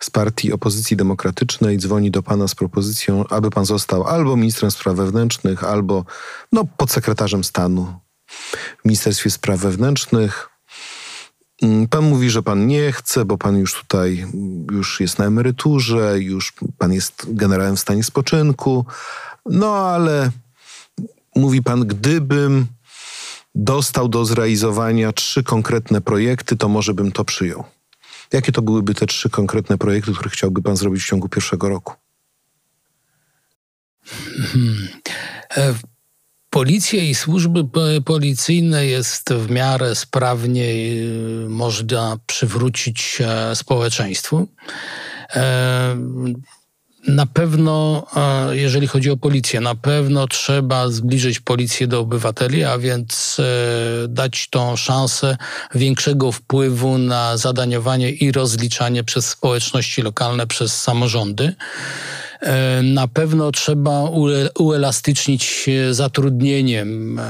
[0.00, 4.96] z partii opozycji demokratycznej dzwoni do pana z propozycją, aby pan został albo ministrem spraw
[4.96, 6.04] wewnętrznych, albo
[6.52, 7.94] no, podsekretarzem stanu
[8.80, 10.48] w Ministerstwie Spraw Wewnętrznych.
[11.62, 14.26] Mm, pan mówi, że pan nie chce, bo pan już tutaj
[14.70, 18.86] już jest na emeryturze, już pan jest generałem w stanie spoczynku.
[19.46, 20.30] No ale
[21.36, 22.66] mówi pan, gdybym
[23.54, 27.64] dostał do zrealizowania trzy konkretne projekty, to może bym to przyjął.
[28.32, 31.94] Jakie to byłyby te trzy konkretne projekty, które chciałby Pan zrobić w ciągu pierwszego roku?
[34.52, 34.88] Hmm.
[35.56, 35.74] E,
[36.52, 37.64] Policja i służby
[38.04, 44.48] policyjne jest w miarę sprawnie y, można przywrócić e, społeczeństwu.
[47.08, 52.64] E, na pewno, e, jeżeli chodzi o policję, na pewno trzeba zbliżyć policję do obywateli,
[52.64, 53.40] a więc
[54.08, 55.36] dać tą szansę
[55.74, 61.54] większego wpływu na zadaniowanie i rozliczanie przez społeczności lokalne, przez samorządy.
[62.42, 64.10] E, na pewno trzeba
[64.58, 67.22] uelastycznić zatrudnieniem e,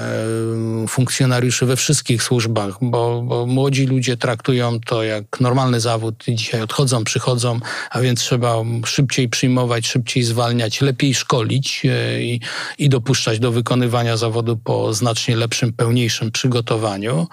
[0.89, 6.63] funkcjonariuszy we wszystkich służbach, bo, bo młodzi ludzie traktują to jak normalny zawód i dzisiaj
[6.63, 7.61] odchodzą, przychodzą,
[7.91, 8.57] a więc trzeba
[8.87, 12.41] szybciej przyjmować, szybciej zwalniać, lepiej szkolić e, i,
[12.79, 17.27] i dopuszczać do wykonywania zawodu po znacznie lepszym, pełniejszym przygotowaniu.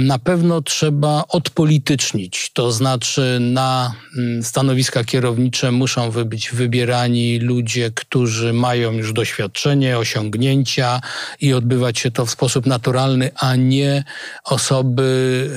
[0.00, 7.90] Na pewno trzeba odpolitycznić, to znaczy na mm, stanowiska kierownicze muszą być wybierane wybierani ludzie,
[7.90, 11.00] którzy mają już doświadczenie, osiągnięcia
[11.40, 14.04] i odbywać się to w sposób naturalny, a nie
[14.44, 15.50] osoby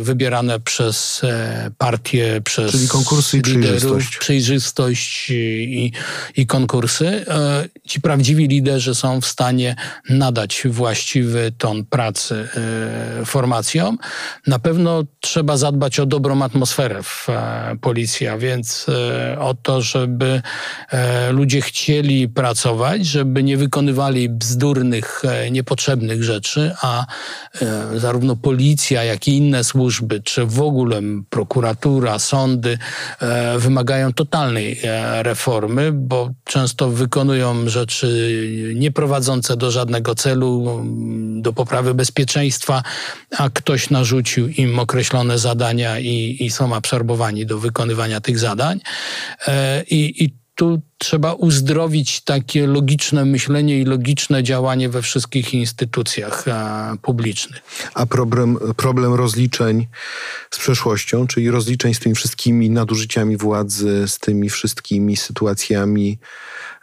[0.00, 4.18] e, wybierane przez e, partie, przez Czyli konkursy i liderów, przejrzystość.
[4.18, 5.92] przejrzystość i,
[6.36, 7.24] i konkursy.
[7.28, 9.76] E, ci prawdziwi liderzy są w stanie
[10.10, 12.48] nadać właściwy ton pracy
[13.24, 13.98] formacjom.
[14.46, 17.26] Na pewno trzeba zadbać o dobrą atmosferę w
[17.80, 18.86] policji, a więc
[19.38, 20.42] o to, żeby E,
[21.30, 27.06] ludzie chcieli pracować, żeby nie wykonywali bzdurnych, e, niepotrzebnych rzeczy, a
[27.62, 31.00] e, zarówno policja, jak i inne służby, czy w ogóle
[31.30, 32.78] prokuratura, sądy
[33.58, 34.80] wymagają totalnej
[35.22, 40.84] reformy, bo często wykonują rzeczy nieprowadzące do żadnego celu,
[41.40, 42.82] do poprawy bezpieczeństwa,
[43.38, 48.80] a ktoś narzucił im określone zadania i, i są absorbowani do wykonywania tych zadań.
[49.90, 56.94] I, i tu trzeba uzdrowić takie logiczne myślenie i logiczne działanie we wszystkich instytucjach a,
[57.02, 57.62] publicznych.
[57.94, 59.86] A problem, problem rozliczeń
[60.50, 66.18] z przeszłością, czyli rozliczeń z tymi wszystkimi nadużyciami władzy, z tymi wszystkimi sytuacjami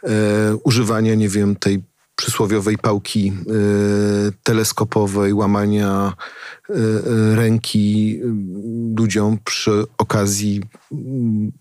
[0.02, 1.82] e, używania, nie wiem, tej
[2.20, 3.32] przysłowiowej pałki
[4.28, 6.12] y, teleskopowej, łamania
[7.34, 8.20] ręki
[8.96, 10.60] ludziom przy okazji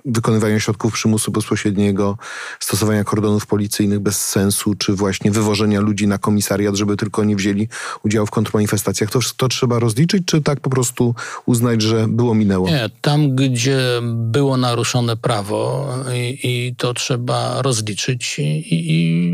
[0.05, 2.17] wykonywania środków przymusu bezpośredniego,
[2.59, 7.67] stosowania kordonów policyjnych bez sensu, czy właśnie wywożenia ludzi na komisariat, żeby tylko nie wzięli
[8.03, 9.11] udziału w kontrmanifestacjach.
[9.11, 12.67] To, to trzeba rozliczyć, czy tak po prostu uznać, że było minęło?
[12.67, 13.79] Nie, tam gdzie
[14.13, 19.33] było naruszone prawo i, i to trzeba rozliczyć i, i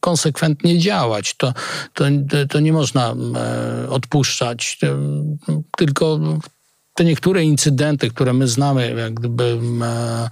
[0.00, 1.34] konsekwentnie działać.
[1.34, 1.54] To,
[1.94, 2.04] to,
[2.48, 4.78] to nie można e, odpuszczać.
[5.76, 6.20] Tylko
[6.94, 10.28] te niektóre incydenty, które my znamy jak gdyby e,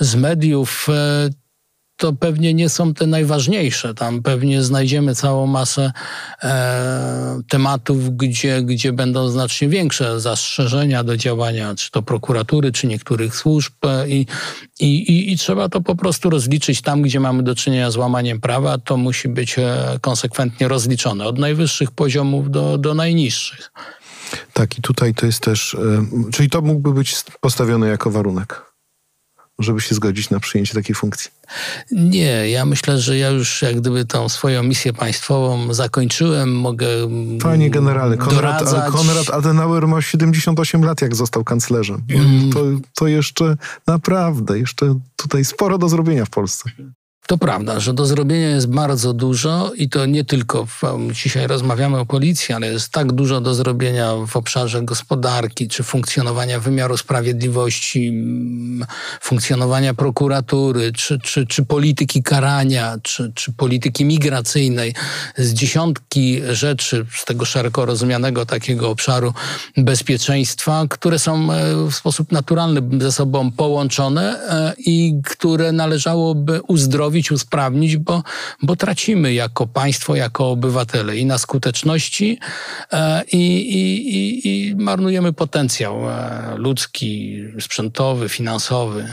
[0.00, 1.30] z mediów, e,
[1.98, 3.94] to pewnie nie są te najważniejsze.
[3.94, 5.92] Tam pewnie znajdziemy całą masę
[6.42, 13.36] e, tematów, gdzie, gdzie będą znacznie większe zastrzeżenia do działania, czy to prokuratury, czy niektórych
[13.36, 14.26] służb e, i,
[14.80, 18.78] i, i, trzeba to po prostu rozliczyć tam, gdzie mamy do czynienia z łamaniem prawa,
[18.78, 19.56] to musi być
[20.00, 23.72] konsekwentnie rozliczone od najwyższych poziomów do, do najniższych.
[24.52, 28.68] Tak, i tutaj to jest też, e, czyli to mógłby być postawione jako warunek
[29.58, 31.30] żeby się zgodzić na przyjęcie takiej funkcji?
[31.92, 36.88] Nie, ja myślę, że ja już jak gdyby tą swoją misję państwową zakończyłem, mogę
[37.42, 42.04] Panie generale, Konrad, Konrad Adenauer ma 78 lat, jak został kanclerzem.
[42.10, 42.52] Mm.
[42.52, 42.60] To,
[42.94, 46.70] to jeszcze naprawdę, jeszcze tutaj sporo do zrobienia w Polsce.
[47.28, 51.98] To prawda, że do zrobienia jest bardzo dużo i to nie tylko, w, dzisiaj rozmawiamy
[51.98, 58.08] o policji, ale jest tak dużo do zrobienia w obszarze gospodarki, czy funkcjonowania wymiaru sprawiedliwości,
[58.08, 58.86] mm,
[59.20, 64.94] funkcjonowania prokuratury, czy, czy, czy polityki karania, czy, czy polityki migracyjnej.
[65.36, 69.34] Z dziesiątki rzeczy z tego szeroko rozumianego takiego obszaru
[69.76, 77.17] bezpieczeństwa, które są e, w sposób naturalny ze sobą połączone e, i które należałoby uzdrowić
[77.18, 78.22] uzdrowić, usprawnić, bo,
[78.62, 82.38] bo tracimy jako państwo, jako obywatele i na skuteczności
[82.92, 89.08] e, i, i, i, i marnujemy potencjał e, ludzki, sprzętowy, finansowy.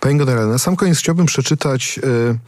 [0.00, 2.38] Panie generale, na sam koniec chciałbym przeczytać e,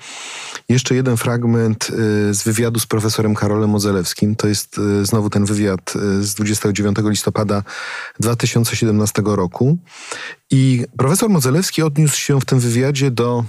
[0.68, 1.88] jeszcze jeden fragment
[2.30, 4.36] z wywiadu z profesorem Karolem Mozelewskim.
[4.36, 7.62] To jest znowu ten wywiad z 29 listopada
[8.20, 9.78] 2017 roku.
[10.50, 13.44] I profesor Modzelewski odniósł się w tym wywiadzie do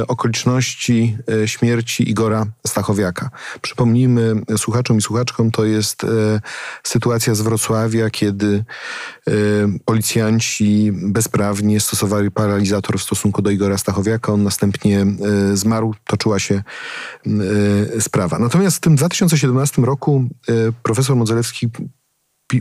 [0.00, 3.30] e, okoliczności e, śmierci Igora Stachowiaka.
[3.62, 6.06] Przypomnijmy słuchaczom i słuchaczkom, to jest e,
[6.82, 8.64] sytuacja z Wrocławia, kiedy
[9.84, 14.32] policjanci bezprawnie stosowali paralizator w stosunku do Igora Stachowiaka.
[14.32, 15.06] On następnie
[15.54, 16.62] zmarł, toczyła się
[18.00, 18.38] sprawa.
[18.38, 20.24] Natomiast w tym 2017 roku
[20.82, 21.68] profesor Modzelewski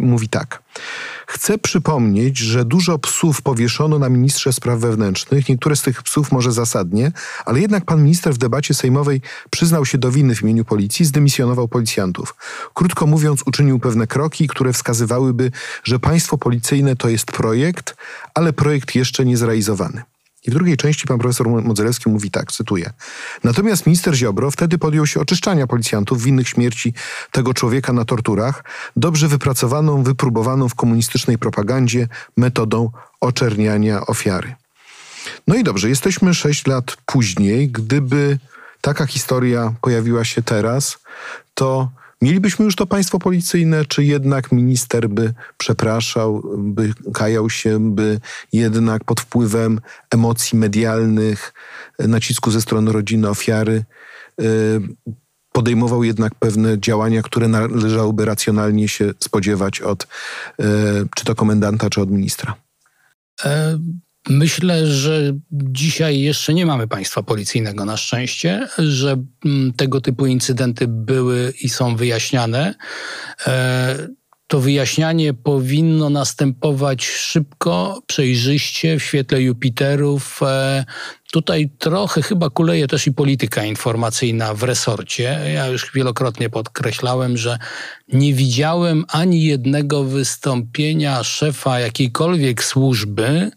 [0.01, 0.63] mówi tak.
[1.27, 5.49] Chcę przypomnieć, że dużo psów powieszono na ministrze spraw wewnętrznych.
[5.49, 7.11] Niektóre z tych psów może zasadnie,
[7.45, 11.67] ale jednak pan minister w debacie sejmowej przyznał się do winy w imieniu policji, zdymisjonował
[11.67, 12.35] policjantów.
[12.73, 15.51] Krótko mówiąc, uczynił pewne kroki, które wskazywałyby,
[15.83, 17.95] że państwo policyjne to jest projekt,
[18.33, 20.03] ale projekt jeszcze nie zrealizowany.
[20.45, 22.89] I w drugiej części pan profesor Modzelewski mówi tak, cytuję.
[23.43, 26.93] Natomiast minister Ziobro wtedy podjął się oczyszczania policjantów winnych śmierci
[27.31, 28.63] tego człowieka na torturach,
[28.95, 32.91] dobrze wypracowaną, wypróbowaną w komunistycznej propagandzie metodą
[33.21, 34.55] oczerniania ofiary.
[35.47, 37.69] No i dobrze, jesteśmy sześć lat później.
[37.69, 38.39] Gdyby
[38.81, 40.97] taka historia pojawiła się teraz,
[41.53, 41.89] to
[42.23, 48.19] Mielibyśmy już to państwo policyjne, czy jednak minister by przepraszał, by kajał się, by
[48.53, 49.79] jednak pod wpływem
[50.11, 51.53] emocji medialnych,
[51.99, 53.85] nacisku ze strony rodziny ofiary,
[54.41, 54.81] y,
[55.51, 60.07] podejmował jednak pewne działania, które należałoby racjonalnie się spodziewać od y,
[61.15, 62.55] czy to komendanta, czy od ministra?
[64.29, 70.25] E, Myślę, że dzisiaj jeszcze nie mamy państwa policyjnego na szczęście, że mm, tego typu
[70.25, 72.75] incydenty były i są wyjaśniane.
[73.47, 74.07] E,
[74.47, 80.39] to wyjaśnianie powinno następować szybko, przejrzyście, w świetle Jupiterów.
[81.33, 85.39] Tutaj trochę chyba kuleje też i polityka informacyjna w resorcie.
[85.53, 87.57] Ja już wielokrotnie podkreślałem, że
[88.13, 93.51] nie widziałem ani jednego wystąpienia szefa jakiejkolwiek służby,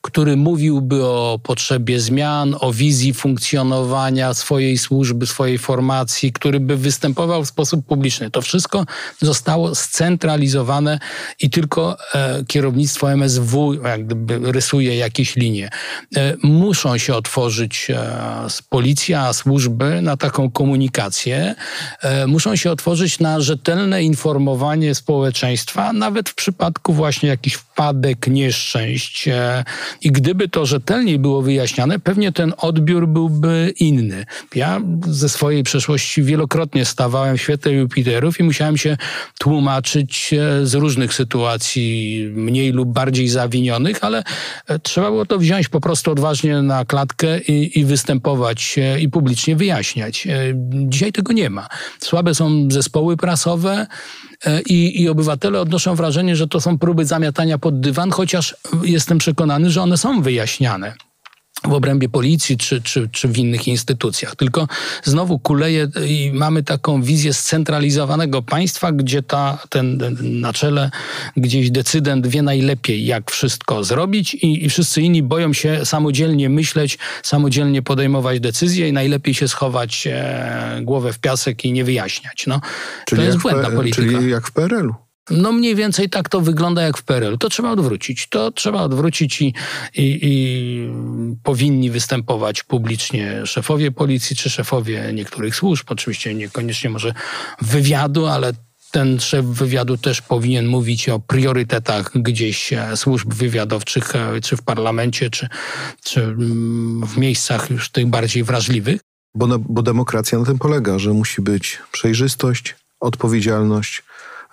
[0.00, 7.44] który mówiłby o potrzebie zmian, o wizji funkcjonowania swojej służby, swojej formacji, który by występował
[7.44, 8.30] w sposób publiczny.
[8.30, 8.84] To wszystko
[9.20, 10.98] zostało scentralizowane
[11.40, 15.70] i tylko e, kierownictwo MSW jak gdyby rysuje jakieś linie.
[16.16, 21.54] E, muszą się otworzyć e, policja, służby na taką komunikację.
[22.00, 29.28] E, muszą się otworzyć na rzetelne informowanie społeczeństwa, nawet w przypadku właśnie jakichś wpadek, nieszczęść.
[29.28, 29.64] E,
[30.00, 34.24] I gdyby to rzetelniej było wyjaśniane, pewnie ten odbiór byłby inny.
[34.54, 38.96] Ja ze swojej przeszłości wielokrotnie stawałem w świetle Jupiterów i musiałem się
[39.38, 44.22] tłumaczyć z różnych sytuacji, mniej lub bardziej zawinionych, ale
[44.82, 47.11] trzeba było to wziąć po prostu odważnie na klatkę
[47.48, 50.26] i, i występować i publicznie wyjaśniać.
[50.26, 51.68] E, dzisiaj tego nie ma.
[51.98, 53.86] Słabe są zespoły prasowe
[54.44, 59.18] e, i, i obywatele odnoszą wrażenie, że to są próby zamiatania pod dywan, chociaż jestem
[59.18, 60.94] przekonany, że one są wyjaśniane
[61.68, 64.36] w obrębie policji czy, czy, czy w innych instytucjach.
[64.36, 64.68] Tylko
[65.02, 70.90] znowu kuleje i mamy taką wizję scentralizowanego państwa, gdzie ta, ten, na czele
[71.36, 76.98] gdzieś decydent wie najlepiej, jak wszystko zrobić i, i wszyscy inni boją się samodzielnie myśleć,
[77.22, 82.44] samodzielnie podejmować decyzje i najlepiej się schować e, głowę w piasek i nie wyjaśniać.
[82.46, 82.60] No,
[83.06, 84.18] czyli to jest błędna polityka.
[84.18, 85.11] Czyli jak w PRL-u.
[85.30, 87.38] No mniej więcej tak to wygląda jak w PRL.
[87.38, 88.28] To trzeba odwrócić.
[88.28, 90.88] To trzeba odwrócić i, i, i,
[91.42, 95.86] powinni występować publicznie szefowie policji czy szefowie niektórych służb.
[95.90, 97.14] Oczywiście niekoniecznie może
[97.60, 98.52] wywiadu, ale
[98.92, 104.62] ten szef wywiadu też powinien mówić o priorytetach gdzieś e, służb wywiadowczych, e, czy w
[104.62, 105.48] parlamencie, czy,
[106.04, 109.00] czy mm, w miejscach już tych bardziej wrażliwych.
[109.34, 114.02] Bo, bo demokracja na tym polega, że musi być przejrzystość, odpowiedzialność,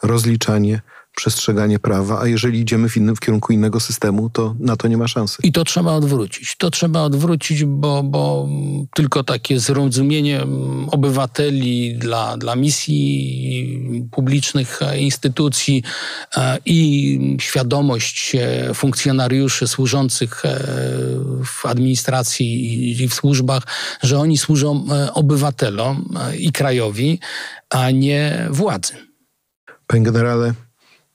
[0.03, 0.81] rozliczanie,
[1.15, 4.97] przestrzeganie prawa, a jeżeli idziemy w, innym, w kierunku innego systemu, to na to nie
[4.97, 5.37] ma szansy.
[5.43, 6.55] I to trzeba odwrócić.
[6.57, 8.49] To trzeba odwrócić, bo, bo
[8.93, 15.83] tylko takie zrozumienie mm, obywateli dla, dla misji publicznych e, instytucji
[16.37, 20.43] e, i świadomość e, funkcjonariuszy służących
[21.45, 23.63] w administracji i w służbach,
[24.03, 27.19] że oni służą obywatelom i krajowi,
[27.69, 29.08] a nie władzy.
[29.91, 30.53] Panie generale,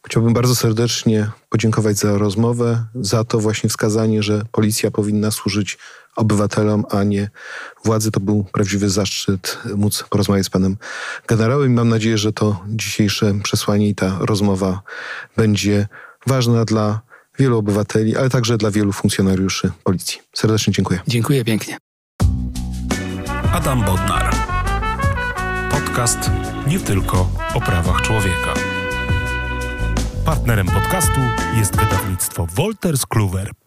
[0.06, 5.78] chciałbym bardzo serdecznie podziękować za rozmowę, za to właśnie wskazanie, że policja powinna służyć
[6.16, 7.30] obywatelom, a nie
[7.84, 8.10] władzy.
[8.10, 10.76] To był prawdziwy zaszczyt móc porozmawiać z panem
[11.28, 14.82] generałem i mam nadzieję, że to dzisiejsze przesłanie i ta rozmowa
[15.36, 15.88] będzie
[16.26, 17.00] ważna dla
[17.38, 20.20] wielu obywateli, ale także dla wielu funkcjonariuszy policji.
[20.32, 21.00] Serdecznie dziękuję.
[21.06, 21.78] Dziękuję pięknie.
[23.52, 24.34] Adam Bodnar.
[25.70, 26.30] Podcast
[26.66, 28.63] nie tylko o prawach człowieka.
[30.24, 31.20] Partnerem podcastu
[31.56, 33.63] jest wydawnictwo Wolters Kluwer.